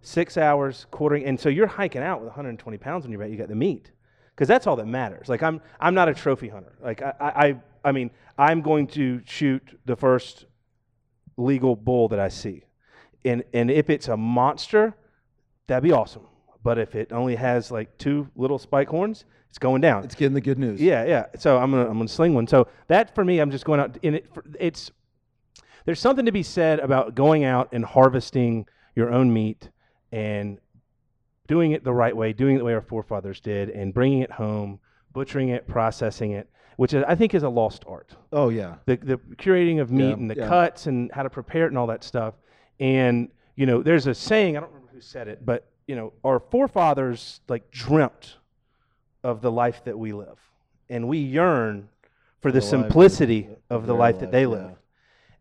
[0.01, 3.29] six hours, quartering, and so you're hiking out with 120 pounds on your back.
[3.29, 3.91] You got the meat,
[4.41, 5.29] because that's all that matters.
[5.29, 6.73] Like I'm, I'm not a trophy hunter.
[6.81, 10.45] Like I, I, I, mean, I'm going to shoot the first
[11.37, 12.63] legal bull that I see,
[13.23, 14.95] and and if it's a monster,
[15.67, 16.25] that'd be awesome.
[16.63, 20.05] But if it only has like two little spike horns, it's going down.
[20.05, 20.81] It's getting the good news.
[20.81, 21.27] Yeah, yeah.
[21.37, 22.47] So I'm gonna I'm gonna sling one.
[22.47, 24.25] So that for me, I'm just going out in it.
[24.59, 24.89] It's
[25.85, 29.69] there's something to be said about going out and harvesting your own meat
[30.11, 30.57] and
[31.51, 34.31] doing it the right way, doing it the way our forefathers did, and bringing it
[34.31, 34.79] home,
[35.11, 38.15] butchering it, processing it, which is, I think is a lost art.
[38.31, 38.75] Oh yeah.
[38.85, 40.47] The the curating of meat Yeah, and the yeah.
[40.47, 42.35] cuts and how to prepare it and all that stuff.
[42.79, 46.13] And you know, there's a saying I don't remember who said it, but you know,
[46.23, 48.37] our forefathers like dreamt
[49.25, 50.39] of the life that we live,
[50.89, 51.89] and we yearn
[52.41, 54.47] for the, the simplicity of the their life that life, they yeah.
[54.47, 54.75] live.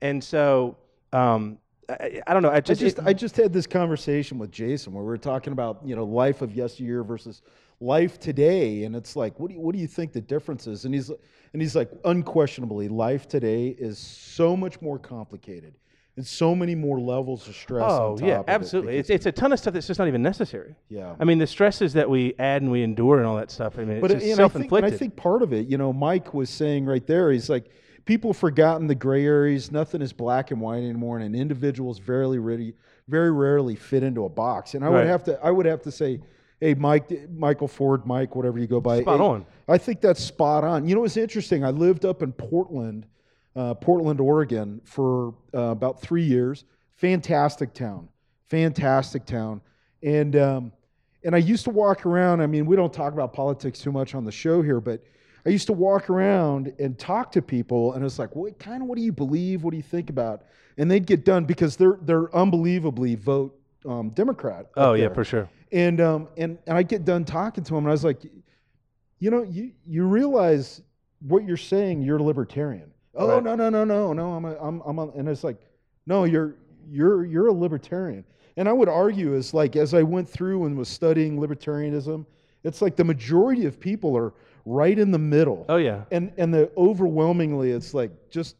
[0.00, 0.76] And so,
[1.12, 1.58] um,
[1.90, 2.50] I, I don't know.
[2.50, 5.52] I I just, just I just had this conversation with Jason where we were talking
[5.52, 7.42] about you know life of yesteryear versus
[7.80, 10.84] life today, and it's like what do you, what do you think the difference is?
[10.84, 15.74] And he's and he's like unquestionably life today is so much more complicated
[16.16, 17.82] and so many more levels of stress.
[17.86, 18.98] oh on top yeah, of it absolutely.
[18.98, 20.74] It's it's a ton of stuff that's just not even necessary.
[20.88, 21.14] yeah.
[21.18, 23.78] I mean, the stresses that we add and we endure and all that stuff.
[23.78, 24.94] I mean, it's but just and I, think, self-inflicted.
[24.94, 27.70] I think part of it, you know, Mike was saying right there, he's like,
[28.04, 29.70] people have forgotten the gray areas.
[29.70, 32.74] Nothing is black and white anymore, and individuals very rarely,
[33.08, 34.74] very rarely fit into a box.
[34.74, 36.20] And I would have to, I would have to say,
[36.60, 39.46] hey, Mike, Michael Ford, Mike, whatever you go by, Spot hey, on.
[39.68, 40.86] I think that's spot on.
[40.86, 41.64] You know, it's interesting.
[41.64, 43.06] I lived up in Portland,
[43.56, 46.64] uh, Portland, Oregon, for uh, about three years.
[46.96, 48.08] Fantastic town,
[48.50, 49.62] fantastic town,
[50.02, 50.72] and um,
[51.24, 52.42] and I used to walk around.
[52.42, 55.02] I mean, we don't talk about politics too much on the show here, but
[55.46, 58.88] I used to walk around and talk to people, and it's like, what kind of
[58.88, 59.62] what do you believe?
[59.62, 60.42] What do you think about?
[60.76, 64.66] And they'd get done because they're they're unbelievably vote um, Democrat.
[64.76, 65.14] oh yeah, there.
[65.14, 65.48] for sure.
[65.72, 68.22] And um and and I get done talking to them, and I was like,
[69.18, 70.82] you know, you you realize
[71.20, 72.02] what you're saying.
[72.02, 72.90] You're a libertarian.
[73.14, 73.42] Oh Right.
[73.42, 74.32] no no no no no.
[74.32, 75.58] I'm a, I'm I'm a, and it's like,
[76.06, 76.56] no, you're
[76.90, 78.24] you're you're a libertarian.
[78.56, 82.26] And I would argue is like as I went through and was studying libertarianism,
[82.64, 84.32] it's like the majority of people are
[84.64, 86.02] right in the middle Oh yeah.
[86.10, 88.56] and and the overwhelmingly it's like just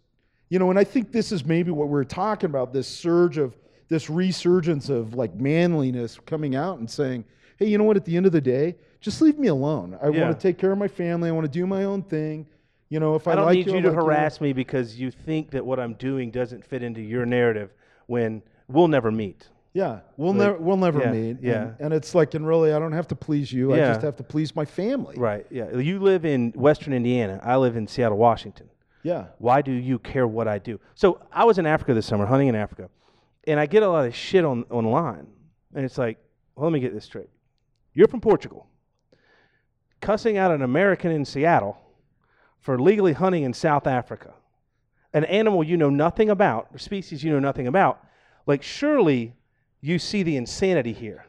[0.49, 3.57] you know and i think this is maybe what we're talking about this surge of
[3.89, 7.25] this resurgence of like manliness coming out and saying
[7.59, 10.09] hey you know what at the end of the day just leave me alone i
[10.09, 10.23] Yeah.
[10.23, 12.47] want to take care of my family i want to do my own thing
[12.89, 14.03] you know if i, I don't like need you, you to like you.
[14.03, 17.73] harass me because you think that what I'm doing doesn't fit into your narrative
[18.07, 19.49] when we'll never meet.
[19.73, 21.71] Yeah we'll Like, never we'll never yeah, meet yeah.
[21.79, 23.85] and, it's like and really i don't have to please you Yeah.
[23.85, 25.47] i just have to please my family Right.
[25.51, 25.77] Yeah.
[25.77, 27.41] You live in Western Indiana.
[27.43, 28.69] I live in Seattle, Washington.
[29.05, 30.81] yeah Why do you care what I do?
[30.95, 32.91] So I was in Africa this summer, hunting in Africa,
[33.47, 35.27] and I get a lot of shit on online,
[35.75, 36.19] and it's like,
[36.57, 37.31] well, let me get this straight.
[37.95, 38.67] You're from Portugal,
[40.01, 41.77] cussing out an American in Seattle
[42.61, 44.35] for legally hunting in South Africa,
[45.15, 48.05] an animal you know nothing about, a species you know nothing about.
[48.47, 49.35] Like, surely
[49.81, 51.27] you see the insanity here.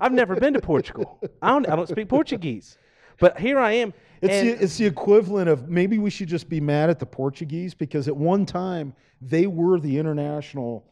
[0.00, 1.20] I've never been to Portugal.
[1.42, 2.78] I don't, I don't speak Portuguese,
[3.18, 3.94] but here I am.
[4.20, 7.74] It's the, it's the equivalent of maybe we should just be mad at the Portuguese
[7.74, 10.84] because at one time they were the international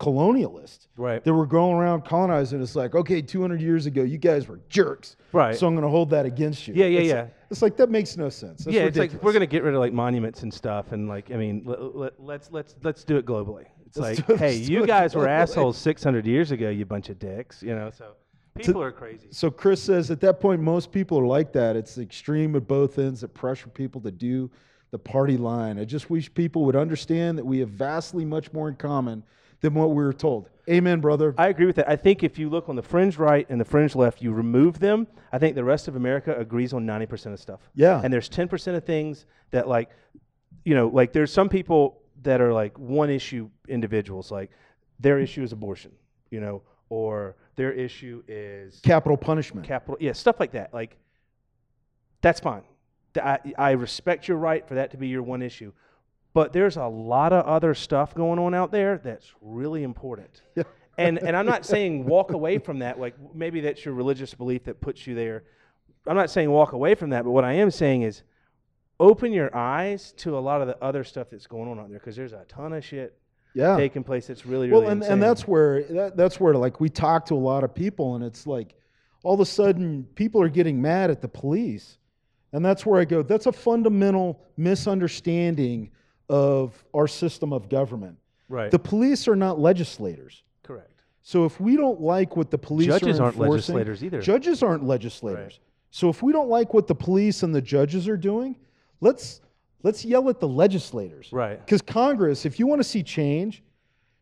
[0.00, 0.88] colonialists.
[0.96, 1.22] right.
[1.22, 2.60] They were going around colonizing.
[2.62, 5.16] It's like, okay, 200 years ago, you guys were jerks.
[5.32, 5.54] Right.
[5.54, 6.74] So I'm going to hold that against you.
[6.74, 7.26] Yeah, yeah, it's, yeah.
[7.50, 8.64] It's like, that makes no sense.
[8.64, 11.32] That's yeah, it's like we're gonna get rid of like monuments and stuff, and like
[11.32, 13.66] I mean, let, let, let's let's let's do it globally.
[13.90, 17.74] It's like, hey, you guys were assholes 600 years ago, you bunch of dicks, you
[17.74, 17.90] know.
[17.90, 18.12] So
[18.56, 19.28] people are crazy.
[19.30, 21.76] So Chris says at that point, most people are like that.
[21.76, 24.50] It's extreme at both ends that pressure people to do
[24.92, 25.78] the party line.
[25.78, 29.22] I just wish people would understand that we have vastly much more in common
[29.60, 30.48] than what we were told.
[30.68, 31.34] Amen, brother.
[31.36, 31.88] I agree with that.
[31.88, 34.78] I think if you look on the fringe right and the fringe left, you remove
[34.78, 35.06] them.
[35.32, 37.60] I think the rest of America agrees on 90% of stuff.
[37.74, 38.00] Yeah.
[38.02, 39.90] And there's 10% of things that like,
[40.64, 44.50] you know, like there's some people that are like one issue individuals, like
[44.98, 45.92] their issue is abortion,
[46.30, 49.66] you know, or their issue is Capital punishment.
[49.66, 50.96] capital yeah stuff like that like
[52.22, 52.62] that's fine
[53.16, 55.72] I, I respect your right for that to be your one issue
[56.32, 60.62] but there's a lot of other stuff going on out there that's really important Yeah.
[60.98, 64.64] and and i'm not saying walk away from that like maybe that's your religious belief
[64.64, 65.44] that puts you there
[66.06, 68.22] i'm not saying walk away from that but what i am saying is
[69.00, 71.98] open your eyes to a lot of the other stuff that's going on out there
[71.98, 73.18] because there's a ton of shit
[73.54, 73.76] Yeah.
[73.76, 75.14] taking place that's really really well, and, insane.
[75.14, 78.22] and that's where that, that's where like we talk to a lot of people, and
[78.24, 78.74] it's like
[79.24, 81.98] all of a sudden people are getting mad at the police,
[82.52, 83.22] and that's where I go.
[83.22, 85.90] That's a fundamental misunderstanding
[86.28, 88.16] of our system of government.
[88.48, 90.42] right The police are not legislators.
[90.62, 91.02] correct.
[91.22, 94.20] So if we don't like what the police Judges are aren't enforcing- legislators either.
[94.20, 95.54] Judges aren't legislators.
[95.54, 95.58] Right.
[95.90, 98.56] So if we don't like what the police and the judges are doing,
[99.00, 99.40] let's
[99.82, 101.28] let's yell at the legislators.
[101.32, 101.64] Right.
[101.64, 103.62] Because Congress, if you want to see change,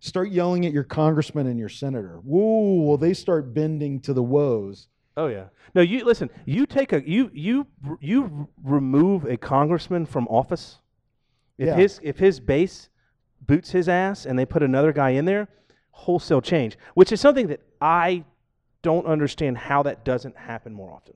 [0.00, 2.20] start yelling at your congressman and your senator.
[2.22, 4.88] Whoa, will they start bending to the woes?
[5.16, 5.46] Oh yeah.
[5.74, 6.30] No, you listen.
[6.44, 7.66] You take a you you
[8.00, 10.78] you remove a congressman from office.
[11.58, 11.76] If Yeah.
[11.76, 12.88] his if his base
[13.40, 15.48] boots his ass and they put another guy in there,
[15.90, 16.78] wholesale change.
[16.94, 18.24] Which is something that I
[18.82, 21.14] don't understand how that doesn't happen more often.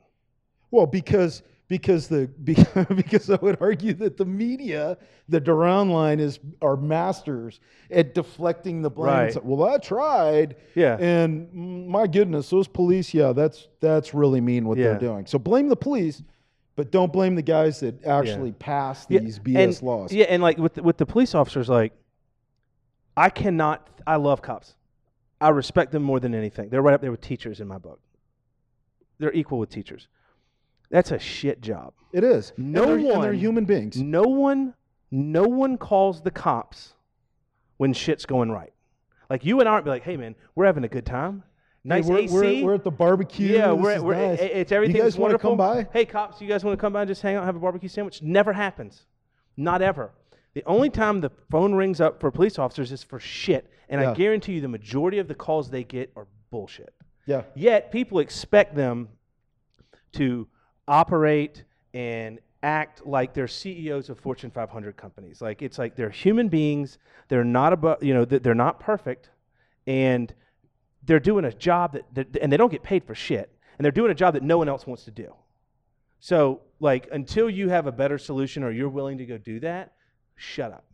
[0.73, 1.43] Well, because
[1.73, 2.27] because the
[2.95, 4.99] because I would argue that the media,
[5.31, 9.07] the Durand line is are masters at deflecting the blame.
[9.09, 9.43] Right.
[9.43, 10.57] Well, I tried.
[10.75, 10.99] Yeah.
[11.01, 14.91] And my goodness, those police, yeah, that's that's really mean what Yeah.
[14.91, 15.25] they're doing.
[15.25, 16.23] So blame the police,
[16.77, 20.13] but don't blame the guys that actually pass Yeah, these BS and, laws.
[20.13, 21.95] Yeah, and like with the, with the police officers, like
[23.17, 23.89] I cannot.
[24.07, 24.75] I love cops.
[25.41, 26.69] I respect them more than anything.
[26.69, 27.99] They're right up there with teachers in my book.
[29.19, 30.09] They're equal with teachers.
[30.93, 31.95] That's a shit job.
[32.13, 32.53] It is.
[32.57, 33.97] No and they're, and they're human beings.
[34.01, 34.75] No one,
[35.11, 36.93] no one calls the cops
[37.79, 38.73] when shit's going right.
[39.31, 41.43] Like you and I aren't be like, hey man, we're having a good time.
[41.83, 42.33] Hey, Nice we're, AC.
[42.35, 43.57] We're, we're at the barbecue.
[43.57, 44.39] yeah, we're, we're nice.
[44.39, 44.95] it- it's everything.
[44.97, 45.89] You guys want to come by?
[45.93, 47.59] Hey cops, you guys want to come by and just hang out, and have a
[47.59, 48.23] barbecue sandwich?
[48.23, 49.07] Never happens.
[49.57, 50.13] Not ever.
[50.55, 54.11] The only time the phone rings up for police officers is for shit, and Yeah.
[54.11, 56.93] I guarantee you, the majority of the calls they get are bullshit.
[57.27, 57.45] Yeah.
[57.55, 59.09] Yet people expect them
[60.13, 60.47] to
[60.89, 61.65] operate
[61.95, 65.41] and act like they're CEOs of Fortune 500 companies.
[65.41, 66.99] Like it's like they're human beings.
[67.29, 69.31] They're not above, you know, they're not perfect,
[69.87, 70.33] and
[71.05, 73.93] they're doing a job that, that, and they don't get paid for shit, and they're
[73.93, 75.35] doing a job that no one else wants to do.
[76.21, 79.93] So like until you have a better solution or you're willing to go do that,
[80.37, 80.85] shut up.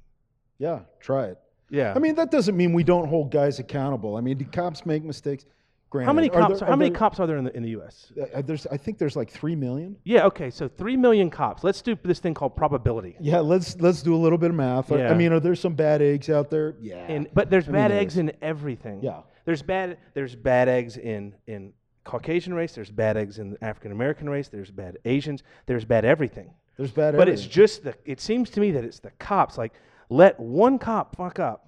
[0.59, 0.81] Yeah.
[1.01, 1.39] Try it.
[1.71, 1.93] Yeah.
[1.95, 4.17] I mean, that doesn't mean we don't hold guys accountable.
[4.17, 5.45] I mean, do cops make mistakes?
[5.91, 6.07] Granted.
[6.07, 6.59] how many Are cops?
[6.61, 8.13] there- how are many there- cops are there in the in the U.S.?
[8.35, 9.97] uh, there's, I think there's like three million.
[10.05, 10.27] Yeah.
[10.27, 10.51] Okay.
[10.51, 11.65] So three million cops.
[11.65, 13.17] Let's do this thing called probability.
[13.21, 14.93] Yeah, let's let's do a little bit of math.
[14.93, 16.75] I- I mean, are there some bad eggs out there?
[16.81, 16.97] Yeah.
[17.09, 18.19] And but there's I bad there eggs is.
[18.19, 19.03] in everything.
[19.03, 19.21] Yeah.
[19.47, 21.73] There's bad there's bad eggs in in
[22.05, 22.75] Caucasian race.
[22.75, 24.49] There's bad eggs in the African American race.
[24.49, 25.43] There's bad Asians.
[25.67, 26.51] There's bad everything.
[26.77, 27.95] There's bad But it's just the.
[28.05, 29.57] It seems to me that it's the cops.
[29.59, 29.73] Like
[30.11, 31.68] let one cop fuck up.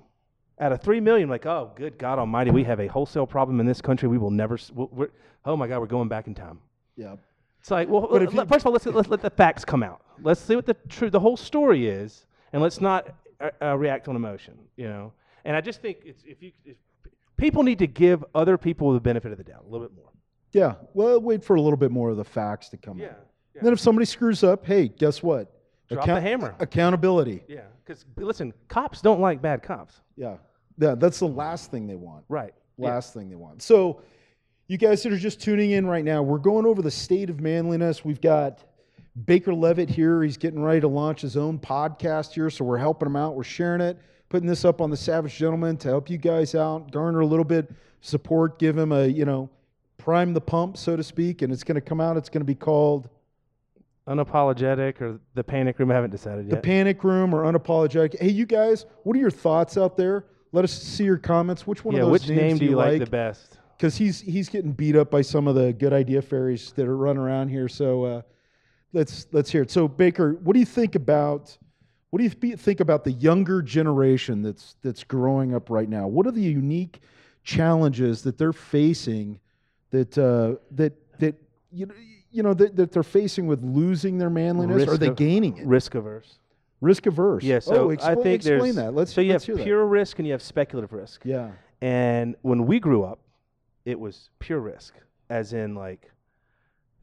[0.61, 3.67] Out of three million, like oh, good God Almighty, we have a wholesale problem in
[3.67, 4.09] this country.
[4.09, 4.59] We will never.
[4.75, 5.09] We're,
[5.47, 6.59] oh my God, we're going back in time.
[6.97, 7.17] yeah.
[7.61, 10.01] It's like, well, let- you- first of all, let's, let's let the facts come out.
[10.23, 13.09] Let's see what the true, the whole story is, and let's not
[13.41, 14.59] uh, uh, react on emotion.
[14.77, 15.13] You know,
[15.45, 16.77] and I just think it's, if you if
[17.37, 20.11] people need to give other people the benefit of the doubt a little bit more.
[20.53, 20.75] Yeah.
[20.95, 23.27] Well, wait for a little bit more of the facts to come Yeah, out.
[23.55, 23.63] yeah.
[23.63, 25.51] Then if somebody screws up, hey, guess what?
[25.91, 26.55] Drop the hammer.
[26.61, 27.43] Accountability.
[27.49, 30.01] Yeah, because listen, cops don't like bad cops.
[30.17, 30.37] Yeah.
[30.81, 30.95] Yeah.
[30.97, 32.25] That's the last thing they want.
[32.29, 32.53] Right.
[32.77, 32.89] Yeah.
[32.89, 33.63] last thing they want.
[33.63, 34.03] So,
[34.67, 37.41] you guys that are just tuning in right now, we're going over the state of
[37.41, 38.05] manliness.
[38.05, 38.65] We've got
[39.27, 40.23] Baker Levitt here.
[40.23, 43.35] He's getting ready to launch his own podcast here, so we're helping him out.
[43.35, 46.93] We're sharing it, putting this up on the Savage Gentleman to help you guys out,
[46.93, 49.51] garner a little bit support, give him a you know,
[49.99, 51.43] prime the pump, so to speak.
[51.43, 52.17] And it's going to come out.
[52.17, 53.09] It's going to be called
[54.09, 55.91] Unapologetic or the panic room.
[55.91, 56.57] I haven't decided yet.
[56.57, 56.57] the.
[56.63, 58.19] Panic Room or Unapologetic.
[58.19, 60.25] Hey, you guys, what are your thoughts out there?
[60.53, 61.67] Let us see your comments.
[61.67, 63.59] Which one yeah, of those which names name do you like, like the best?
[63.81, 66.97] because he's he's getting beat up by some of the good idea fairies that are
[66.97, 67.67] running around here.
[67.67, 68.23] So uh,
[68.93, 69.71] let's let's hear it.
[69.71, 71.57] So Baker, what do you think about
[72.11, 76.09] what do you think about the younger generation that's that's growing up right now?
[76.09, 77.01] What are the unique
[77.43, 79.41] challenges that they're facing
[79.93, 81.37] that uh, that that
[81.73, 81.95] you know,
[82.31, 84.87] you know that, that they're facing with losing their manliness?
[84.89, 85.67] are they gaining it?
[85.67, 86.40] Risk averse.
[86.81, 87.45] Risk averse.
[87.45, 88.95] Yeah, so oh, explain, I think explain that.
[88.95, 91.23] Let's so you let's have pure risk and you have speculative risk.
[91.25, 91.51] Yeah.
[91.83, 93.21] And when we grew up,
[93.85, 94.95] it was pure risk,
[95.29, 96.11] as in like,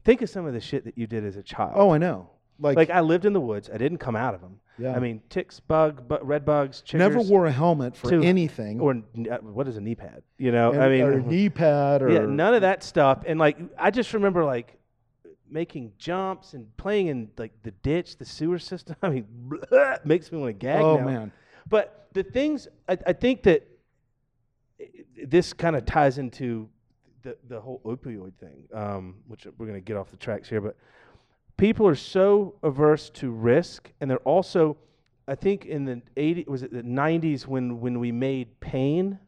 [0.04, 1.72] think of some of the shit that you did as a child.
[1.76, 2.30] Oh, I know.
[2.60, 3.70] Like, like I lived in the woods.
[3.72, 4.58] I didn't come out of them.
[4.78, 4.94] yeah.
[4.96, 8.80] I mean, ticks, bug, bu- red bugs, chiggers, never wore a helmet for to- anything.
[8.80, 8.94] or
[9.30, 10.22] uh, what is a knee pad?
[10.38, 13.22] You know, and- I mean, or a knee pad or yeah, none of that stuff.
[13.26, 14.76] And like, I just remember like
[15.50, 18.96] making jumps and playing in like the ditch, the sewer system.
[19.02, 19.26] I mean,
[20.04, 21.04] makes me want to gag Oh now.
[21.04, 21.32] man.
[21.68, 23.66] But the things I, I think that
[24.80, 24.86] i-
[25.26, 26.68] this kind of ties into
[27.22, 30.60] the the whole opioid thing, um, which we're going to get off the tracks here.
[30.60, 30.76] But
[31.56, 34.76] people are so averse to risk, and they're also
[35.26, 39.18] I think in the 80 was it the 90s when when we made pain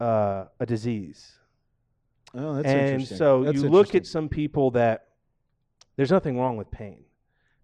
[0.00, 1.32] uh, a disease.
[2.36, 2.78] Oh, that's interesting.
[2.78, 3.18] and interesting.
[3.18, 5.08] so That's you look at some people that
[5.96, 7.04] there's nothing wrong with pain.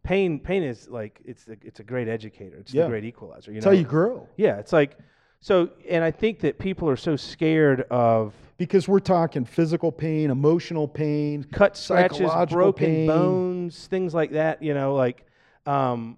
[0.03, 2.57] Pain pain is like it's a, it's a great educator.
[2.57, 2.85] It's Yeah.
[2.85, 3.51] the great equalizer.
[3.51, 3.73] You It's know.
[3.73, 4.27] how you grow.
[4.37, 4.97] yeah, it's like
[5.41, 10.31] so and I think that people are so scared of Because we're talking physical pain,
[10.31, 11.45] emotional pain.
[11.45, 13.07] cut scratches, broken pain.
[13.07, 15.25] bones, things like that, you know, like
[15.67, 16.17] um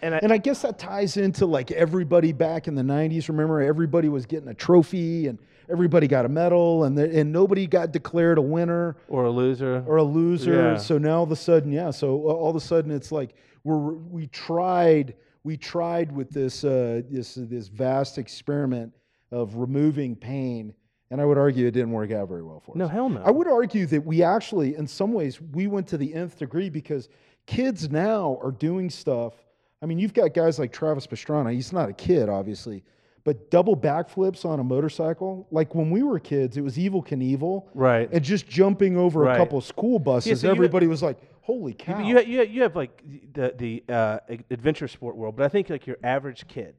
[0.00, 3.28] and I, And I guess that ties into like everybody back in the 90s.
[3.28, 7.66] Remember, everybody was getting a trophy and everybody got a medal and, the, and nobody
[7.66, 9.82] got declared a winner or a loser.
[9.86, 10.72] or a loser.
[10.72, 10.76] Yeah.
[10.76, 11.90] So now all of a sudden, yeah.
[11.90, 17.02] So all of a sudden, it's like we're we tried we tried with this uh,
[17.10, 18.92] this this vast experiment
[19.30, 20.72] of removing pain,
[21.10, 22.76] and I would argue it didn't work out very well for us.
[22.76, 23.22] no, hell no.
[23.22, 26.70] I would argue that we actually, in some ways, we went to the nth degree
[26.70, 27.08] because
[27.46, 29.34] kids now are doing stuff.
[29.82, 31.52] I mean, you've got guys like Travis Pastrana.
[31.52, 32.84] He's not a kid, obviously,
[33.24, 35.46] but double backflips on a motorcycle.
[35.50, 37.64] Like when we were kids, it was Evel Knievel.
[37.74, 38.08] right.
[38.12, 39.34] And just jumping over Right.
[39.34, 42.38] a couple of school buses, so you- everybody was like, "Holy cow!" You, you, you,
[42.38, 44.18] ha- you have like the the uh,
[44.50, 46.74] adventure sport world, but I think like your average kid,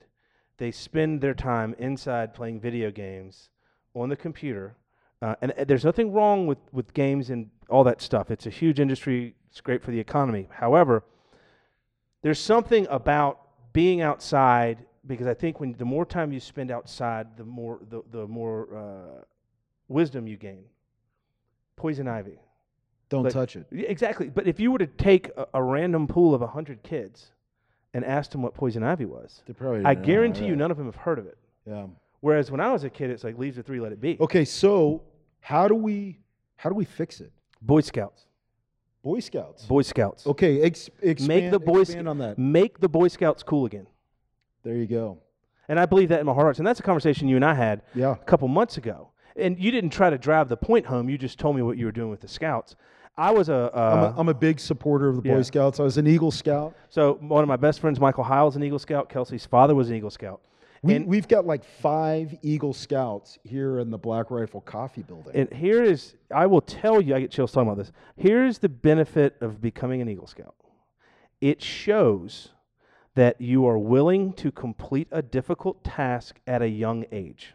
[0.57, 3.49] they spend their time inside playing video games
[3.95, 4.75] on the computer,
[5.21, 8.29] uh, and, uh, there's nothing wrong with with games and all that stuff.
[8.29, 9.33] It's a huge industry.
[9.49, 10.47] It's great for the economy.
[10.51, 11.03] However,
[12.21, 13.39] there's something about
[13.73, 18.01] being outside because I think when the more time you spend outside, the more the
[18.11, 19.23] the more uh,
[19.87, 20.63] wisdom you gain.
[21.75, 22.39] Poison ivy.
[23.09, 23.67] Don't like- touch it.
[23.71, 24.29] Exactly.
[24.29, 27.31] But if you were to take a, a random pool of 100 kids
[27.93, 30.95] and asked them what poison ivy was, probably I guarantee you none of them have
[30.95, 31.37] heard of it.
[31.67, 31.87] Yeah.
[32.21, 34.17] Whereas when I was a kid, it's like leaves the three, let it be.
[34.19, 35.03] Okay, so
[35.41, 36.19] how do we
[36.55, 37.31] how do we fix it?
[37.61, 38.25] Boy Scouts.
[39.03, 39.65] Boy Scouts.
[39.65, 40.25] Boy Scouts.
[40.25, 42.39] Okay, ex- expand, Make the Boy on that.
[42.39, 43.85] Make the Boy Scouts cool again.
[44.65, 45.19] There you go.
[45.69, 46.57] And I believe that in my heart.
[46.57, 48.11] And that's a conversation you and I had Yeah.
[48.13, 49.11] a couple months ago.
[49.37, 51.07] And you didn't try to drive the point home.
[51.09, 52.75] You just told me what you were doing with the Scouts.
[53.17, 55.41] I was a, I'm, uh, a, I'm a big supporter of the Boy yeah.
[55.43, 55.79] Scouts.
[55.79, 56.75] I was an Eagle Scout.
[56.89, 59.07] so one of my best friends, Michael Hiles, an Eagle Scout.
[59.09, 60.41] Kelsey's father was an Eagle Scout.
[60.83, 65.31] We, And- we've got like five Eagle Scouts here in the Black Rifle Coffee Building.
[65.33, 67.91] And here is, I will tell you, I get chills talking about this.
[68.17, 70.55] Here's the benefit of becoming an Eagle Scout
[71.41, 72.49] it shows
[73.15, 77.53] that you are willing to complete a difficult task at a young age.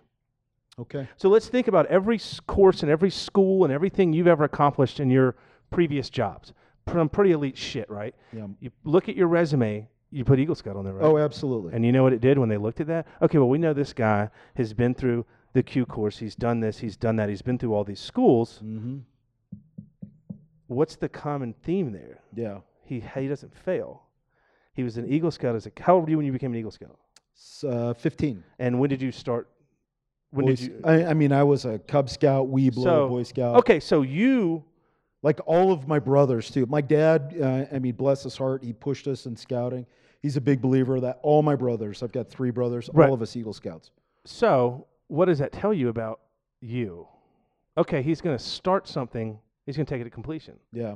[0.79, 1.07] okay.
[1.17, 5.11] So let's think about every course and every school and everything you've ever accomplished in
[5.11, 5.37] your
[5.71, 6.53] previous jobs.
[6.91, 8.15] Some pretty elite shit, right?
[8.33, 8.47] Yeah.
[8.59, 11.05] You look at your resume, you put Eagle Scout on there, right?
[11.05, 11.73] Oh, absolutely.
[11.75, 13.07] And you know what it did when they looked at that?
[13.23, 16.19] Okay, well, we know this guy has been through the Q course.
[16.19, 18.61] He's done this, he's done that, he's been through all these schools.
[18.65, 18.99] mm-hmm.
[20.67, 22.21] What's the common theme there?
[22.35, 22.59] Yeah.
[22.85, 24.03] He, he doesn't fail.
[24.81, 26.59] He was an Eagle Scout as a how old were you when you became an
[26.59, 26.99] Eagle Scout?
[27.69, 28.43] Uh, 15.
[28.59, 29.51] And when did you start?
[30.31, 30.81] When Boy did you?
[30.83, 33.57] I, I mean, I was a Cub Scout, Weeblo, So, Boy Scout.
[33.57, 34.65] Okay, so you
[35.23, 36.65] Like all of my brothers, too.
[36.65, 39.85] My dad, uh, I mean, bless his heart, he pushed us in scouting.
[40.23, 41.19] He's a big believer that.
[41.23, 43.07] All my brothers, I've got three brothers, Right.
[43.09, 43.91] all of us Eagle Scouts.
[44.25, 46.21] so what does that tell you about
[46.63, 47.07] you?
[47.77, 49.39] Okay, he's going to start something.
[49.67, 50.57] He's going to take it to completion.
[50.73, 50.95] Yeah.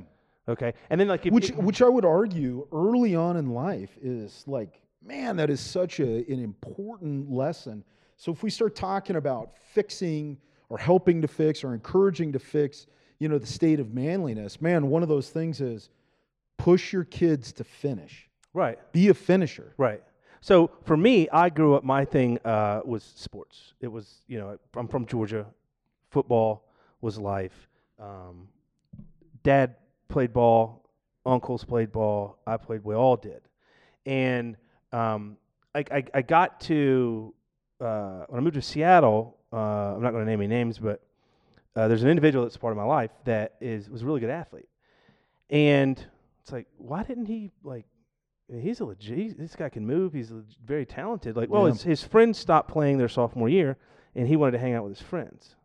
[0.49, 4.45] Okay, and then like if which which I would argue early on in life is
[4.47, 7.83] like, man, that is such a, an important lesson.
[8.17, 12.87] So if we start talking about fixing or helping to fix or encouraging to fix,
[13.19, 15.89] you know, the state of manliness, man, one of those things is
[16.59, 18.29] push your kids to finish.
[18.53, 18.79] right.
[18.93, 19.75] Be a finisher.
[19.79, 20.03] Right.
[20.41, 21.85] So for me, I grew up.
[21.85, 23.73] My thing uh, was sports.
[23.81, 25.47] It was you know I'm from Georgia.
[26.11, 26.69] Football
[27.01, 27.69] was life.
[27.99, 28.49] Um,
[29.43, 29.77] Dad
[30.09, 30.83] played ball.
[31.27, 32.39] Uncles played ball.
[32.47, 32.85] I played.
[32.85, 33.41] We all did.
[34.07, 34.57] And
[34.93, 35.37] um,
[35.75, 37.33] I, I I got to
[37.81, 39.37] uh, when I moved to Seattle.
[39.53, 41.01] Uh, I'm not going to name any names, but
[41.77, 44.31] uh, there's an individual that's part of my life that is was a really good
[44.31, 44.69] athlete.
[45.51, 46.05] And
[46.43, 47.87] it's like, why didn't he like?
[48.53, 49.39] He's a legit.
[49.39, 50.13] This guy can move.
[50.13, 51.35] He's leg- very talented.
[51.37, 51.73] Like, well, Yeah.
[51.73, 53.79] his, his friends stopped playing their sophomore year,
[54.15, 55.57] and he wanted to hang out with his friends.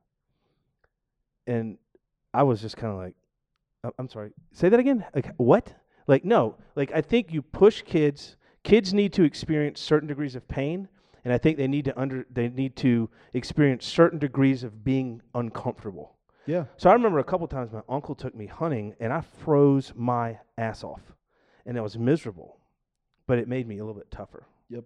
[1.45, 1.78] And
[2.34, 3.18] I was just kind of like, "Uh,
[3.84, 5.06] Uh, I'm sorry, say that again.
[5.13, 5.74] Like, what?
[6.08, 6.56] Like, no.
[6.76, 8.36] Like, I think you push kids.
[8.63, 10.90] Kids need to experience certain degrees of pain,
[11.23, 15.21] and I think they need to under they need to experience certain degrees of being
[15.34, 16.15] uncomfortable.
[16.50, 16.65] Yeah.
[16.77, 20.40] So I remember a couple times my uncle took me hunting and I froze my
[20.58, 21.02] ass off.
[21.65, 22.58] And it was miserable,
[23.27, 24.48] but it made me a little bit tougher.
[24.69, 24.84] Yep.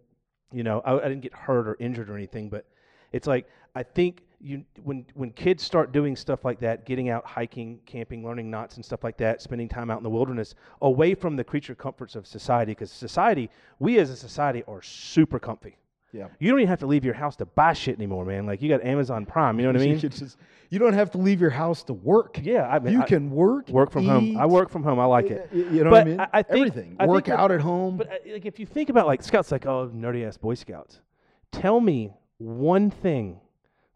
[0.52, 2.66] You know, I, I didn't get hurt or injured or anything, but
[3.14, 7.26] it's like I think you when when kids start doing stuff like that, getting out
[7.26, 11.16] hiking, camping, learning knots and stuff like that, spending time out in the wilderness, away
[11.16, 15.78] from the creature comforts of society, because society, we as a society are super comfy.
[16.12, 16.28] Yeah.
[16.40, 18.46] You don't even have to leave your house to buy shit anymore, man.
[18.46, 20.00] Like you got Amazon Prime, you know what I mean?
[20.00, 20.38] could just-
[20.70, 22.40] you don't have to leave your house to work.
[22.42, 24.38] Yeah, I mean, you I- can work, work from home.
[24.38, 25.00] I work from home.
[25.00, 25.48] I like it.
[25.54, 26.20] You know But what I mean?
[26.20, 26.96] I- think- Everything.
[27.00, 27.98] I think work that- out at home.
[27.98, 31.00] But uh, like, if you think about like scouts, like oh, nerdy ass Boy Scouts.
[31.52, 33.40] Tell me one thing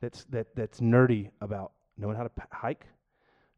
[0.02, 2.86] that's that that's nerdy about knowing how to p- hike,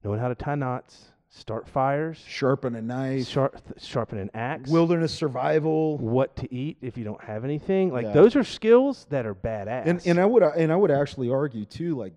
[0.03, 3.27] knowing how to tie knots, start fires, Sharpen a knife.
[3.27, 5.97] sharp, sharpen an axe, Wilderness survival.
[5.97, 7.91] what to eat if you don't have anything.
[7.91, 8.13] Like Yeah.
[8.13, 9.83] those are skills that are badass.
[9.85, 12.13] And and I would and I would actually argue too, like,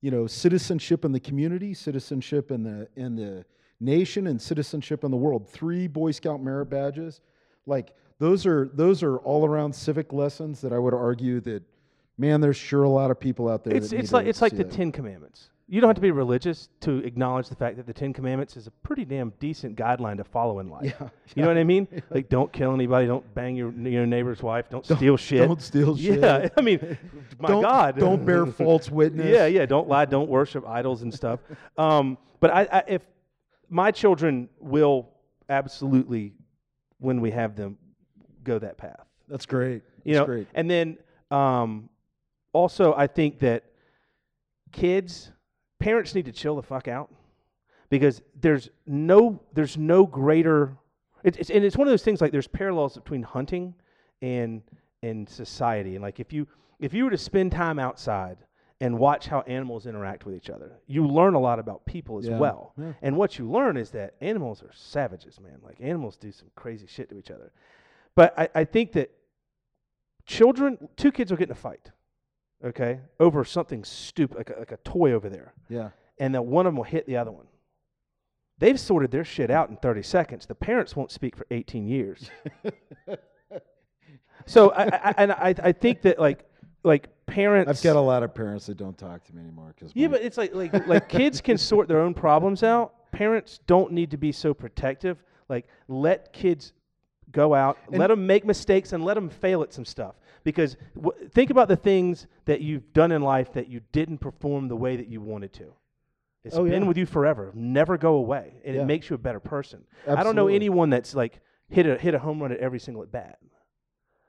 [0.00, 3.44] you know, citizenship in the community, citizenship in the in the
[3.80, 5.48] nation, and citizenship in the world.
[5.48, 7.20] Three Boy Scout merit badges,
[7.66, 11.62] like those are those are all around civic lessons that I would argue that,
[12.20, 13.74] man, there's sure a lot of people out there.
[13.74, 14.72] it's that it's like it's like the that.
[14.72, 15.48] Ten Commandments.
[15.66, 18.66] You don't have to be religious to acknowledge the fact that the Ten Commandments is
[18.66, 20.82] a pretty damn decent guideline to follow in life.
[21.00, 21.86] Yeah, You know what I mean?
[22.10, 23.06] Like, don't kill anybody.
[23.06, 24.68] Don't bang your your neighbor's wife.
[24.68, 25.46] Don't, steal shit.
[25.46, 26.20] Don't steal shit.
[26.20, 26.98] Yeah, I mean,
[27.38, 27.98] my don't, God.
[27.98, 29.26] Don't bear false witness.
[29.26, 29.64] Yeah, yeah.
[29.64, 30.06] Don't lie.
[30.06, 31.38] Don't worship idols and stuff.
[31.78, 33.02] Um, but I, I, if
[33.68, 35.08] my children will
[35.48, 36.34] absolutely,
[36.98, 37.78] when we have them,
[38.42, 39.06] go that path.
[39.28, 39.82] That's great.
[40.02, 40.48] You That's know, great.
[40.54, 40.98] and then
[41.30, 41.89] um,
[42.52, 43.64] also I think that
[44.72, 45.32] kids,
[45.78, 47.10] parents need to chill the fuck out
[47.88, 50.76] because there's no there's no greater
[51.24, 53.74] it's, it's and it's one of those things like there's parallels between hunting
[54.22, 54.62] and
[55.02, 55.94] and society.
[55.96, 56.46] And like if you
[56.78, 58.38] if you were to spend time outside
[58.82, 62.26] and watch how animals interact with each other you learn a lot about people as
[62.26, 62.72] Yeah, well.
[62.78, 62.92] yeah.
[63.02, 65.58] and what you learn is that animals are savages man.
[65.62, 67.52] Like animals do some crazy shit to each other.
[68.14, 69.10] But i, I think that
[70.26, 71.90] children two kids will get in a fight
[72.64, 75.90] okay over something stupid like a, like a toy over there Yeah.
[76.18, 77.46] and then one of them will hit the other one.
[78.58, 80.44] They've sorted their shit out in 30 seconds.
[80.44, 82.30] The parents won't speak for 18 years.
[84.46, 86.44] so I, I, and I, I think that like
[86.82, 87.70] like parents.
[87.70, 90.22] I've got a lot of parents that don't talk to me anymore because yeah, but
[90.22, 93.10] it's like like like kids can sort their own problems out.
[93.12, 95.22] Parents don't need to be so protective.
[95.48, 96.72] Like let kids
[97.32, 100.16] go out, And- let them make mistakes, and let them fail at some stuff.
[100.44, 104.68] Because w- think about the things that you've done in life that you didn't perform
[104.68, 105.72] the way that you wanted to.
[106.44, 106.88] It's Oh, been yeah.
[106.88, 108.82] with you forever, never go away, and Yeah.
[108.82, 109.84] it makes you a better person.
[110.08, 113.02] I don't know anyone that's like hit a hit a home run at every single
[113.02, 113.38] at bat.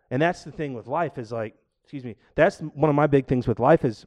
[0.09, 3.28] And that's the thing with life is like, excuse me, that's one of my big
[3.28, 4.05] things with life is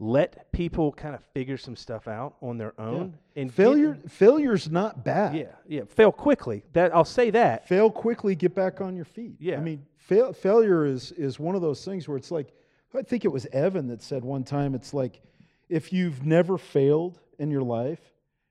[0.00, 3.98] let people kind of figure some stuff out on their own and get- failure.
[4.08, 5.34] failure's not bad.
[5.34, 6.62] yeah, yeah, fail quickly.
[6.72, 7.66] That I'll say that.
[7.66, 9.36] fail quickly, get back on your feet.
[9.40, 9.58] Yeah.
[9.58, 12.52] I mean, fail, failure is is one of those things where it's like,
[12.96, 15.20] I think it was Evan that said one time, it's like,
[15.68, 18.00] if you've never failed in your life,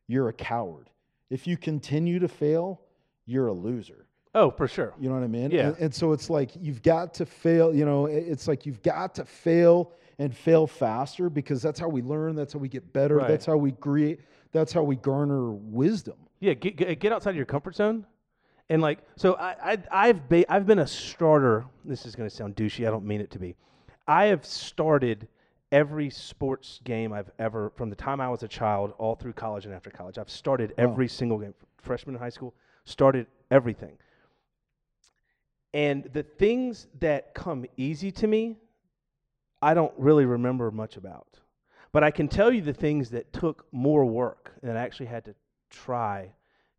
[0.07, 0.89] you're a coward.
[1.29, 2.81] If you continue to fail,
[3.25, 4.05] you're a loser.
[4.35, 4.93] Oh, for sure.
[4.99, 5.49] You know what I mean?
[5.49, 5.69] Yeah.
[5.69, 7.73] And, and so it's like you've got to fail.
[7.73, 12.03] You know, it's like you've got to fail and fail faster because that's how we
[12.03, 12.35] learn.
[12.35, 13.17] That's how we get better.
[13.17, 13.27] Right.
[13.27, 14.21] That's how we create.
[14.51, 16.17] That's how we garner wisdom.
[16.39, 18.05] Yeah, get, get get outside of your comfort zone,
[18.69, 19.35] and like so.
[19.35, 21.65] I, I I've ba- I've been a starter.
[21.85, 22.87] This is going to sound douchey.
[22.87, 23.55] I don't mean it to be.
[24.07, 25.27] I have started
[25.71, 29.65] every sports game I've ever from the time I was a child all through college
[29.65, 30.17] and after college.
[30.17, 30.85] I've started Wow.
[30.85, 31.53] every single game.
[31.81, 32.53] Freshman in high school,
[32.85, 33.97] started everything.
[35.73, 38.57] And the things that come easy to me,
[39.61, 41.27] I don't really remember much about.
[41.91, 45.25] But I can tell you the things that took more work and I actually had
[45.25, 45.35] to
[45.69, 46.31] try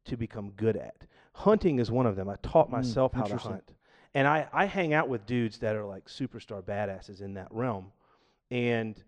[0.07, 0.97] to become good at.
[1.39, 2.29] Hunting is one of them.
[2.29, 3.73] I taught Mm, myself how to hunt.
[4.15, 7.93] And I, I hang out with dudes that are like superstar badasses in that realm.
[8.51, 9.01] And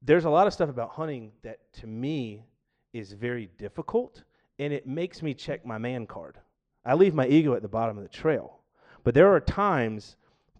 [0.00, 2.44] there's a lot of stuff about hunting that to me
[2.92, 4.22] is very difficult
[4.58, 6.38] and it makes me check my man card.
[6.84, 8.60] I leave my ego at the bottom of the trail.
[9.04, 10.16] But there are times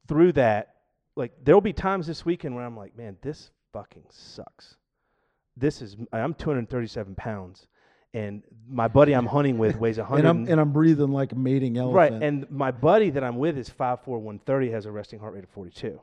[0.09, 0.75] through that,
[1.15, 4.77] like there'll be times this weekend where I'm like, man, this fucking sucks.
[5.57, 7.69] This is I'm 237 pounds,
[8.17, 10.19] and my buddy I'm hunting with weighs 100.
[10.21, 11.97] And I'm and I'm breathing like a mating elephant.
[11.97, 15.45] right, and my buddy that I'm with is 5'4", 130, has a resting heart rate
[15.45, 16.01] of 42.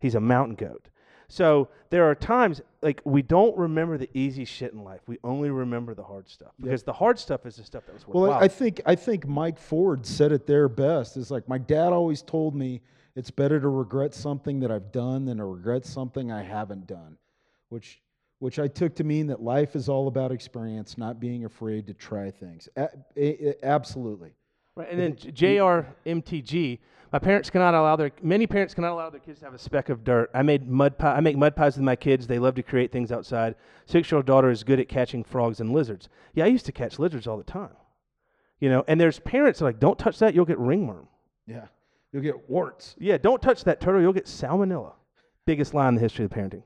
[0.00, 0.88] He's a mountain goat.
[1.28, 5.00] So there are times like we don't remember the easy shit in life.
[5.06, 8.06] We only remember the hard stuff because the hard stuff is the stuff that was
[8.06, 8.40] Well, worthwhile.
[8.42, 11.16] I- I think I think Mike Ford said it there best.
[11.16, 12.82] It's like my dad always told me
[13.16, 17.16] it's better to regret something that I've done than to regret something I haven't done,
[17.70, 18.02] which
[18.38, 21.94] which I took to mean that life is all about experience, not being afraid to
[21.94, 22.68] try things.
[22.76, 24.34] A- a- a- absolutely,
[24.76, 26.78] Right, and then JRMTG.
[27.12, 29.88] My parents cannot allow their many parents cannot allow their kids to have a speck
[29.88, 30.30] of dirt.
[30.34, 31.14] I made mud pie.
[31.14, 32.26] I make mud pies with my kids.
[32.26, 33.54] They love to create things outside.
[33.86, 36.08] Six-year-old daughter is good at catching frogs and lizards.
[36.34, 37.76] Yeah, I used to catch lizards all the time.
[38.58, 41.06] You know, and there's parents that are like, don't touch that, you'll get ringworm.
[41.46, 41.66] Yeah.
[42.12, 42.96] You'll get warts.
[42.98, 44.94] Yeah, don't touch that turtle, you'll get salmonella.
[45.46, 46.62] Biggest lie in the history of parenting.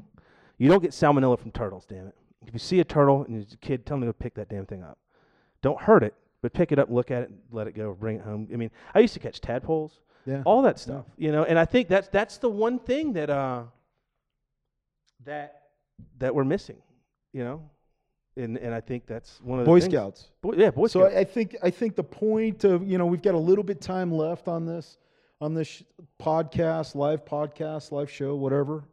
[0.58, 2.14] You don't get salmonella from turtles, damn it.
[2.46, 4.66] If you see a turtle and there's a kid, tell them to pick that damn
[4.66, 4.98] thing up.
[5.62, 8.22] Don't hurt it, but pick it up, look at it, let it go, bring it
[8.22, 8.48] home.
[8.52, 10.42] I mean, I used to catch tadpoles, Yeah.
[10.44, 11.44] all that stuff, you know.
[11.44, 13.64] And I think that's that's the one thing that uh
[15.24, 15.62] that
[16.18, 16.78] that we're missing,
[17.32, 17.62] you know.
[18.36, 20.28] And and I think that's one of the Boy things- Scouts.
[20.42, 21.16] Boy, yeah, Boy So Scouts.
[21.16, 23.80] I, I think I think the point of you know we've got a little bit
[23.80, 24.96] time left on this
[25.40, 25.82] on this sh-
[26.20, 28.84] podcast, live podcast, live show, whatever.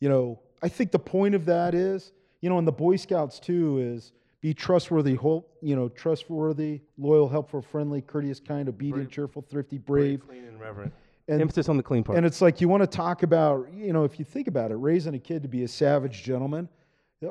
[0.00, 3.38] You know, I think the point of that is you know, and the Boy Scouts
[3.38, 9.10] too is be trustworthy, whole, you know, trustworthy, loyal, helpful, friendly, courteous, kind, obedient, Brave.
[9.10, 10.26] cheerful, thrifty, brave.
[10.26, 10.92] clean and reverent.
[11.26, 12.16] And, Emphasis on the clean part.
[12.16, 14.76] and it's like you want to talk about, you know, if you think about it,
[14.76, 16.68] raising a kid to be a savage gentleman,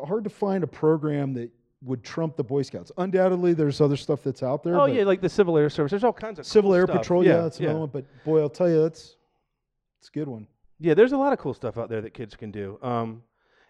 [0.05, 1.49] hard to find a program that
[1.82, 2.91] would trump the Boy Scouts.
[2.97, 4.75] Undoubtedly, there's other stuff that's out there.
[4.75, 5.91] oh but yeah, like the Civil Air Service.
[5.91, 6.97] There's all kinds of Civil cool Air stuff.
[6.97, 7.89] Patrol, yeah, that's another one.
[7.89, 9.15] But boy, I'll tell you, that's
[9.99, 10.47] it's a good one.
[10.80, 12.78] Yeah, there's a lot of cool stuff out there that kids can do.
[12.82, 13.23] Um,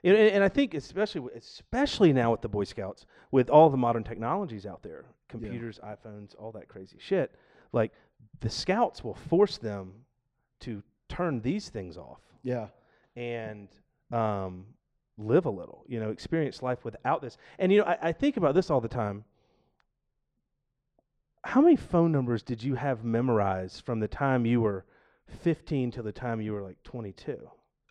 [0.04, 4.04] and, and I think especially especially now with the Boy Scouts, with all the modern
[4.04, 7.34] technologies out there, computers, iPhones, all that crazy shit,
[7.72, 7.92] like
[8.40, 9.94] the Scouts will force them
[10.62, 12.68] to turn these things off Yeah,
[13.16, 13.70] and
[14.12, 14.66] um,
[15.18, 17.38] live a little, you know, experience life without this.
[17.60, 19.24] And you know, I, I think about this all the time.
[21.44, 24.86] How many phone numbers did you have memorized from the time you were
[25.42, 27.38] 15 to the time you were like 22?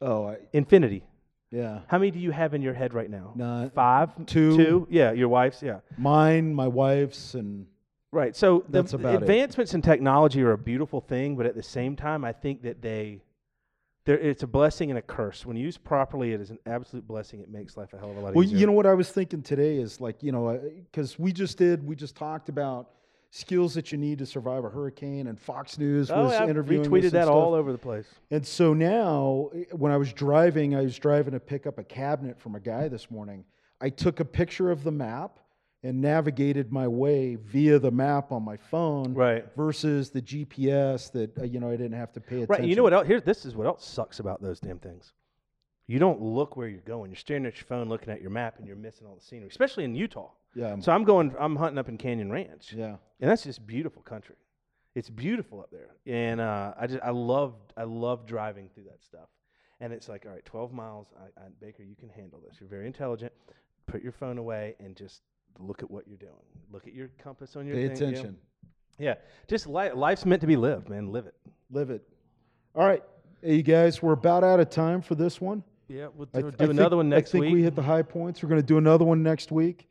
[0.02, 1.04] oh, I, Infinity.
[1.50, 1.80] yeah.
[1.88, 3.70] How many do you have in your head right now?
[3.74, 4.56] Five, two.
[4.56, 4.86] two.
[4.90, 5.62] Yeah, your wife's.
[5.62, 7.66] Yeah, mine, my wife's, and
[8.12, 8.34] right.
[8.36, 9.22] So the That's about it.
[9.22, 12.82] advancements in technology are a beautiful thing, but at the same time, I think that
[12.82, 13.22] they,
[14.04, 15.46] there, it's a blessing and a curse.
[15.46, 17.40] When used properly, it is an absolute blessing.
[17.40, 18.54] It makes life a hell of a lot well, easier.
[18.54, 20.58] Well, you know what I was thinking today is like you know uh,
[20.90, 22.90] because we just did we just talked about
[23.30, 26.88] skills that you need to survive a hurricane, and Fox News oh, was I've interviewing
[26.88, 27.34] retweeted that stuff.
[27.34, 28.06] all over the place.
[28.30, 31.84] And so now, eh, when I was driving, I was driving to pick up a
[31.84, 33.44] cabinet from a guy this morning.
[33.80, 35.38] I took a picture of the map
[35.82, 39.44] and navigated my way via the map on my phone Right.
[39.54, 42.62] versus the GPS that uh, you know I didn't have to pay attention.
[42.62, 42.64] Right.
[42.68, 43.06] You know what else?
[43.06, 45.12] Here, this is what else sucks about those damn things.
[45.86, 47.10] You don't look where you're going.
[47.10, 49.48] You're staring at your phone, looking at your map, and you're missing all the scenery,
[49.48, 50.30] especially in Utah.
[50.54, 51.34] Yeah, So I'm going.
[51.38, 52.72] I'm hunting up in Canyon Ranch.
[52.72, 52.96] yeah.
[53.20, 54.36] and that's just beautiful country.
[54.94, 59.02] It's beautiful up there, and uh, I just I love I love driving through that
[59.04, 59.28] stuff.
[59.78, 61.08] And it's like, all right, 12 miles.
[61.20, 62.56] I, I, Baker, you can handle this.
[62.58, 63.30] You're very intelligent.
[63.86, 65.20] Put your phone away and just
[65.58, 66.32] look at what you're doing.
[66.72, 68.08] Look at your compass on your Pay thing, you know?
[68.08, 68.36] attention.
[68.98, 69.14] Yeah,
[69.48, 71.12] just li- life's meant to be lived, man.
[71.12, 71.34] Live it.
[71.70, 72.02] Live it.
[72.74, 73.02] All right,
[73.42, 75.62] hey, you guys, we're about out of time for this one.
[75.88, 77.40] Yeah, we'll do, th- do I think- another one next week.
[77.40, 77.54] I think week.
[77.60, 78.42] we hit the high points.
[78.42, 79.88] We're going to do another one next week.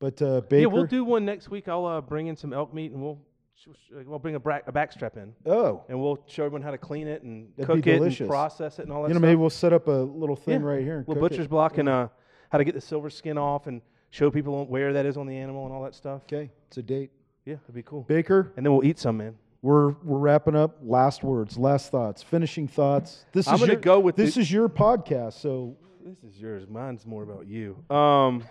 [0.00, 1.66] But uh, Baker, yeah, we'll do one next week.
[1.68, 3.18] I'll uh, bring in some elk meat and we'll
[3.56, 3.66] sh-
[4.06, 7.08] we'll bring a, bra- a backstrap in oh, and we'll show everyone how to clean
[7.08, 9.22] it and That'd cook it and process it and all that you know, stuff.
[9.22, 10.98] maybe we'll set up a little thing Yeah, right here.
[10.98, 11.50] And little butcher's it.
[11.50, 12.08] block and uh,
[12.50, 15.36] how to get the silver skin off and show people where that is on the
[15.36, 16.22] animal and all that stuff.
[16.32, 17.10] Okay, it's a date.
[17.44, 18.02] Yeah, it'd be cool.
[18.02, 19.34] Baker, And then we'll eat some, man.
[19.62, 20.76] We're we're wrapping up.
[20.82, 23.24] Last words, last thoughts, finishing thoughts.
[23.32, 26.40] This I'm is gonna your, go with this the- is your podcast, so This is
[26.40, 26.68] yours.
[26.68, 27.76] Mine's more about you.
[27.90, 28.44] Um,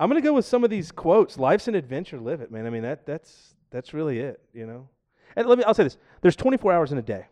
[0.00, 1.38] I'm gonna go with some of these quotes.
[1.38, 2.18] Life's an adventure.
[2.18, 2.66] Live it, man.
[2.66, 4.40] I mean that that's that's really it.
[4.52, 4.88] You know.
[5.36, 5.64] And let me.
[5.64, 5.98] I'll say this.
[6.22, 7.26] There's 24 hours in a day,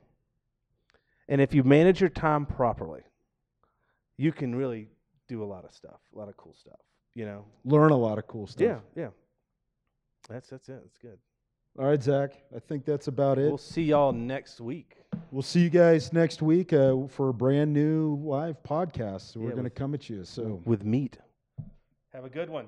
[1.29, 3.03] and if you manage your time properly,
[4.17, 4.89] you can really
[5.29, 6.01] do a lot of stuff.
[6.15, 6.81] A lot of cool stuff.
[7.15, 7.45] You know.
[7.65, 8.63] learn a lot of cool stuff.
[8.67, 9.03] Yeah.
[9.03, 9.09] Yeah.
[10.29, 10.81] That's that's it.
[10.83, 11.19] That's good.
[11.79, 12.33] All right, Zach.
[12.55, 13.49] I think that's about it.
[13.49, 14.97] We'll see y'all next week.
[15.31, 19.37] We'll see you guys next week uh, for a brand new live podcast.
[19.37, 20.25] We're Yeah, going to come at you.
[20.25, 21.17] So with meat.
[22.13, 22.67] Have a good one.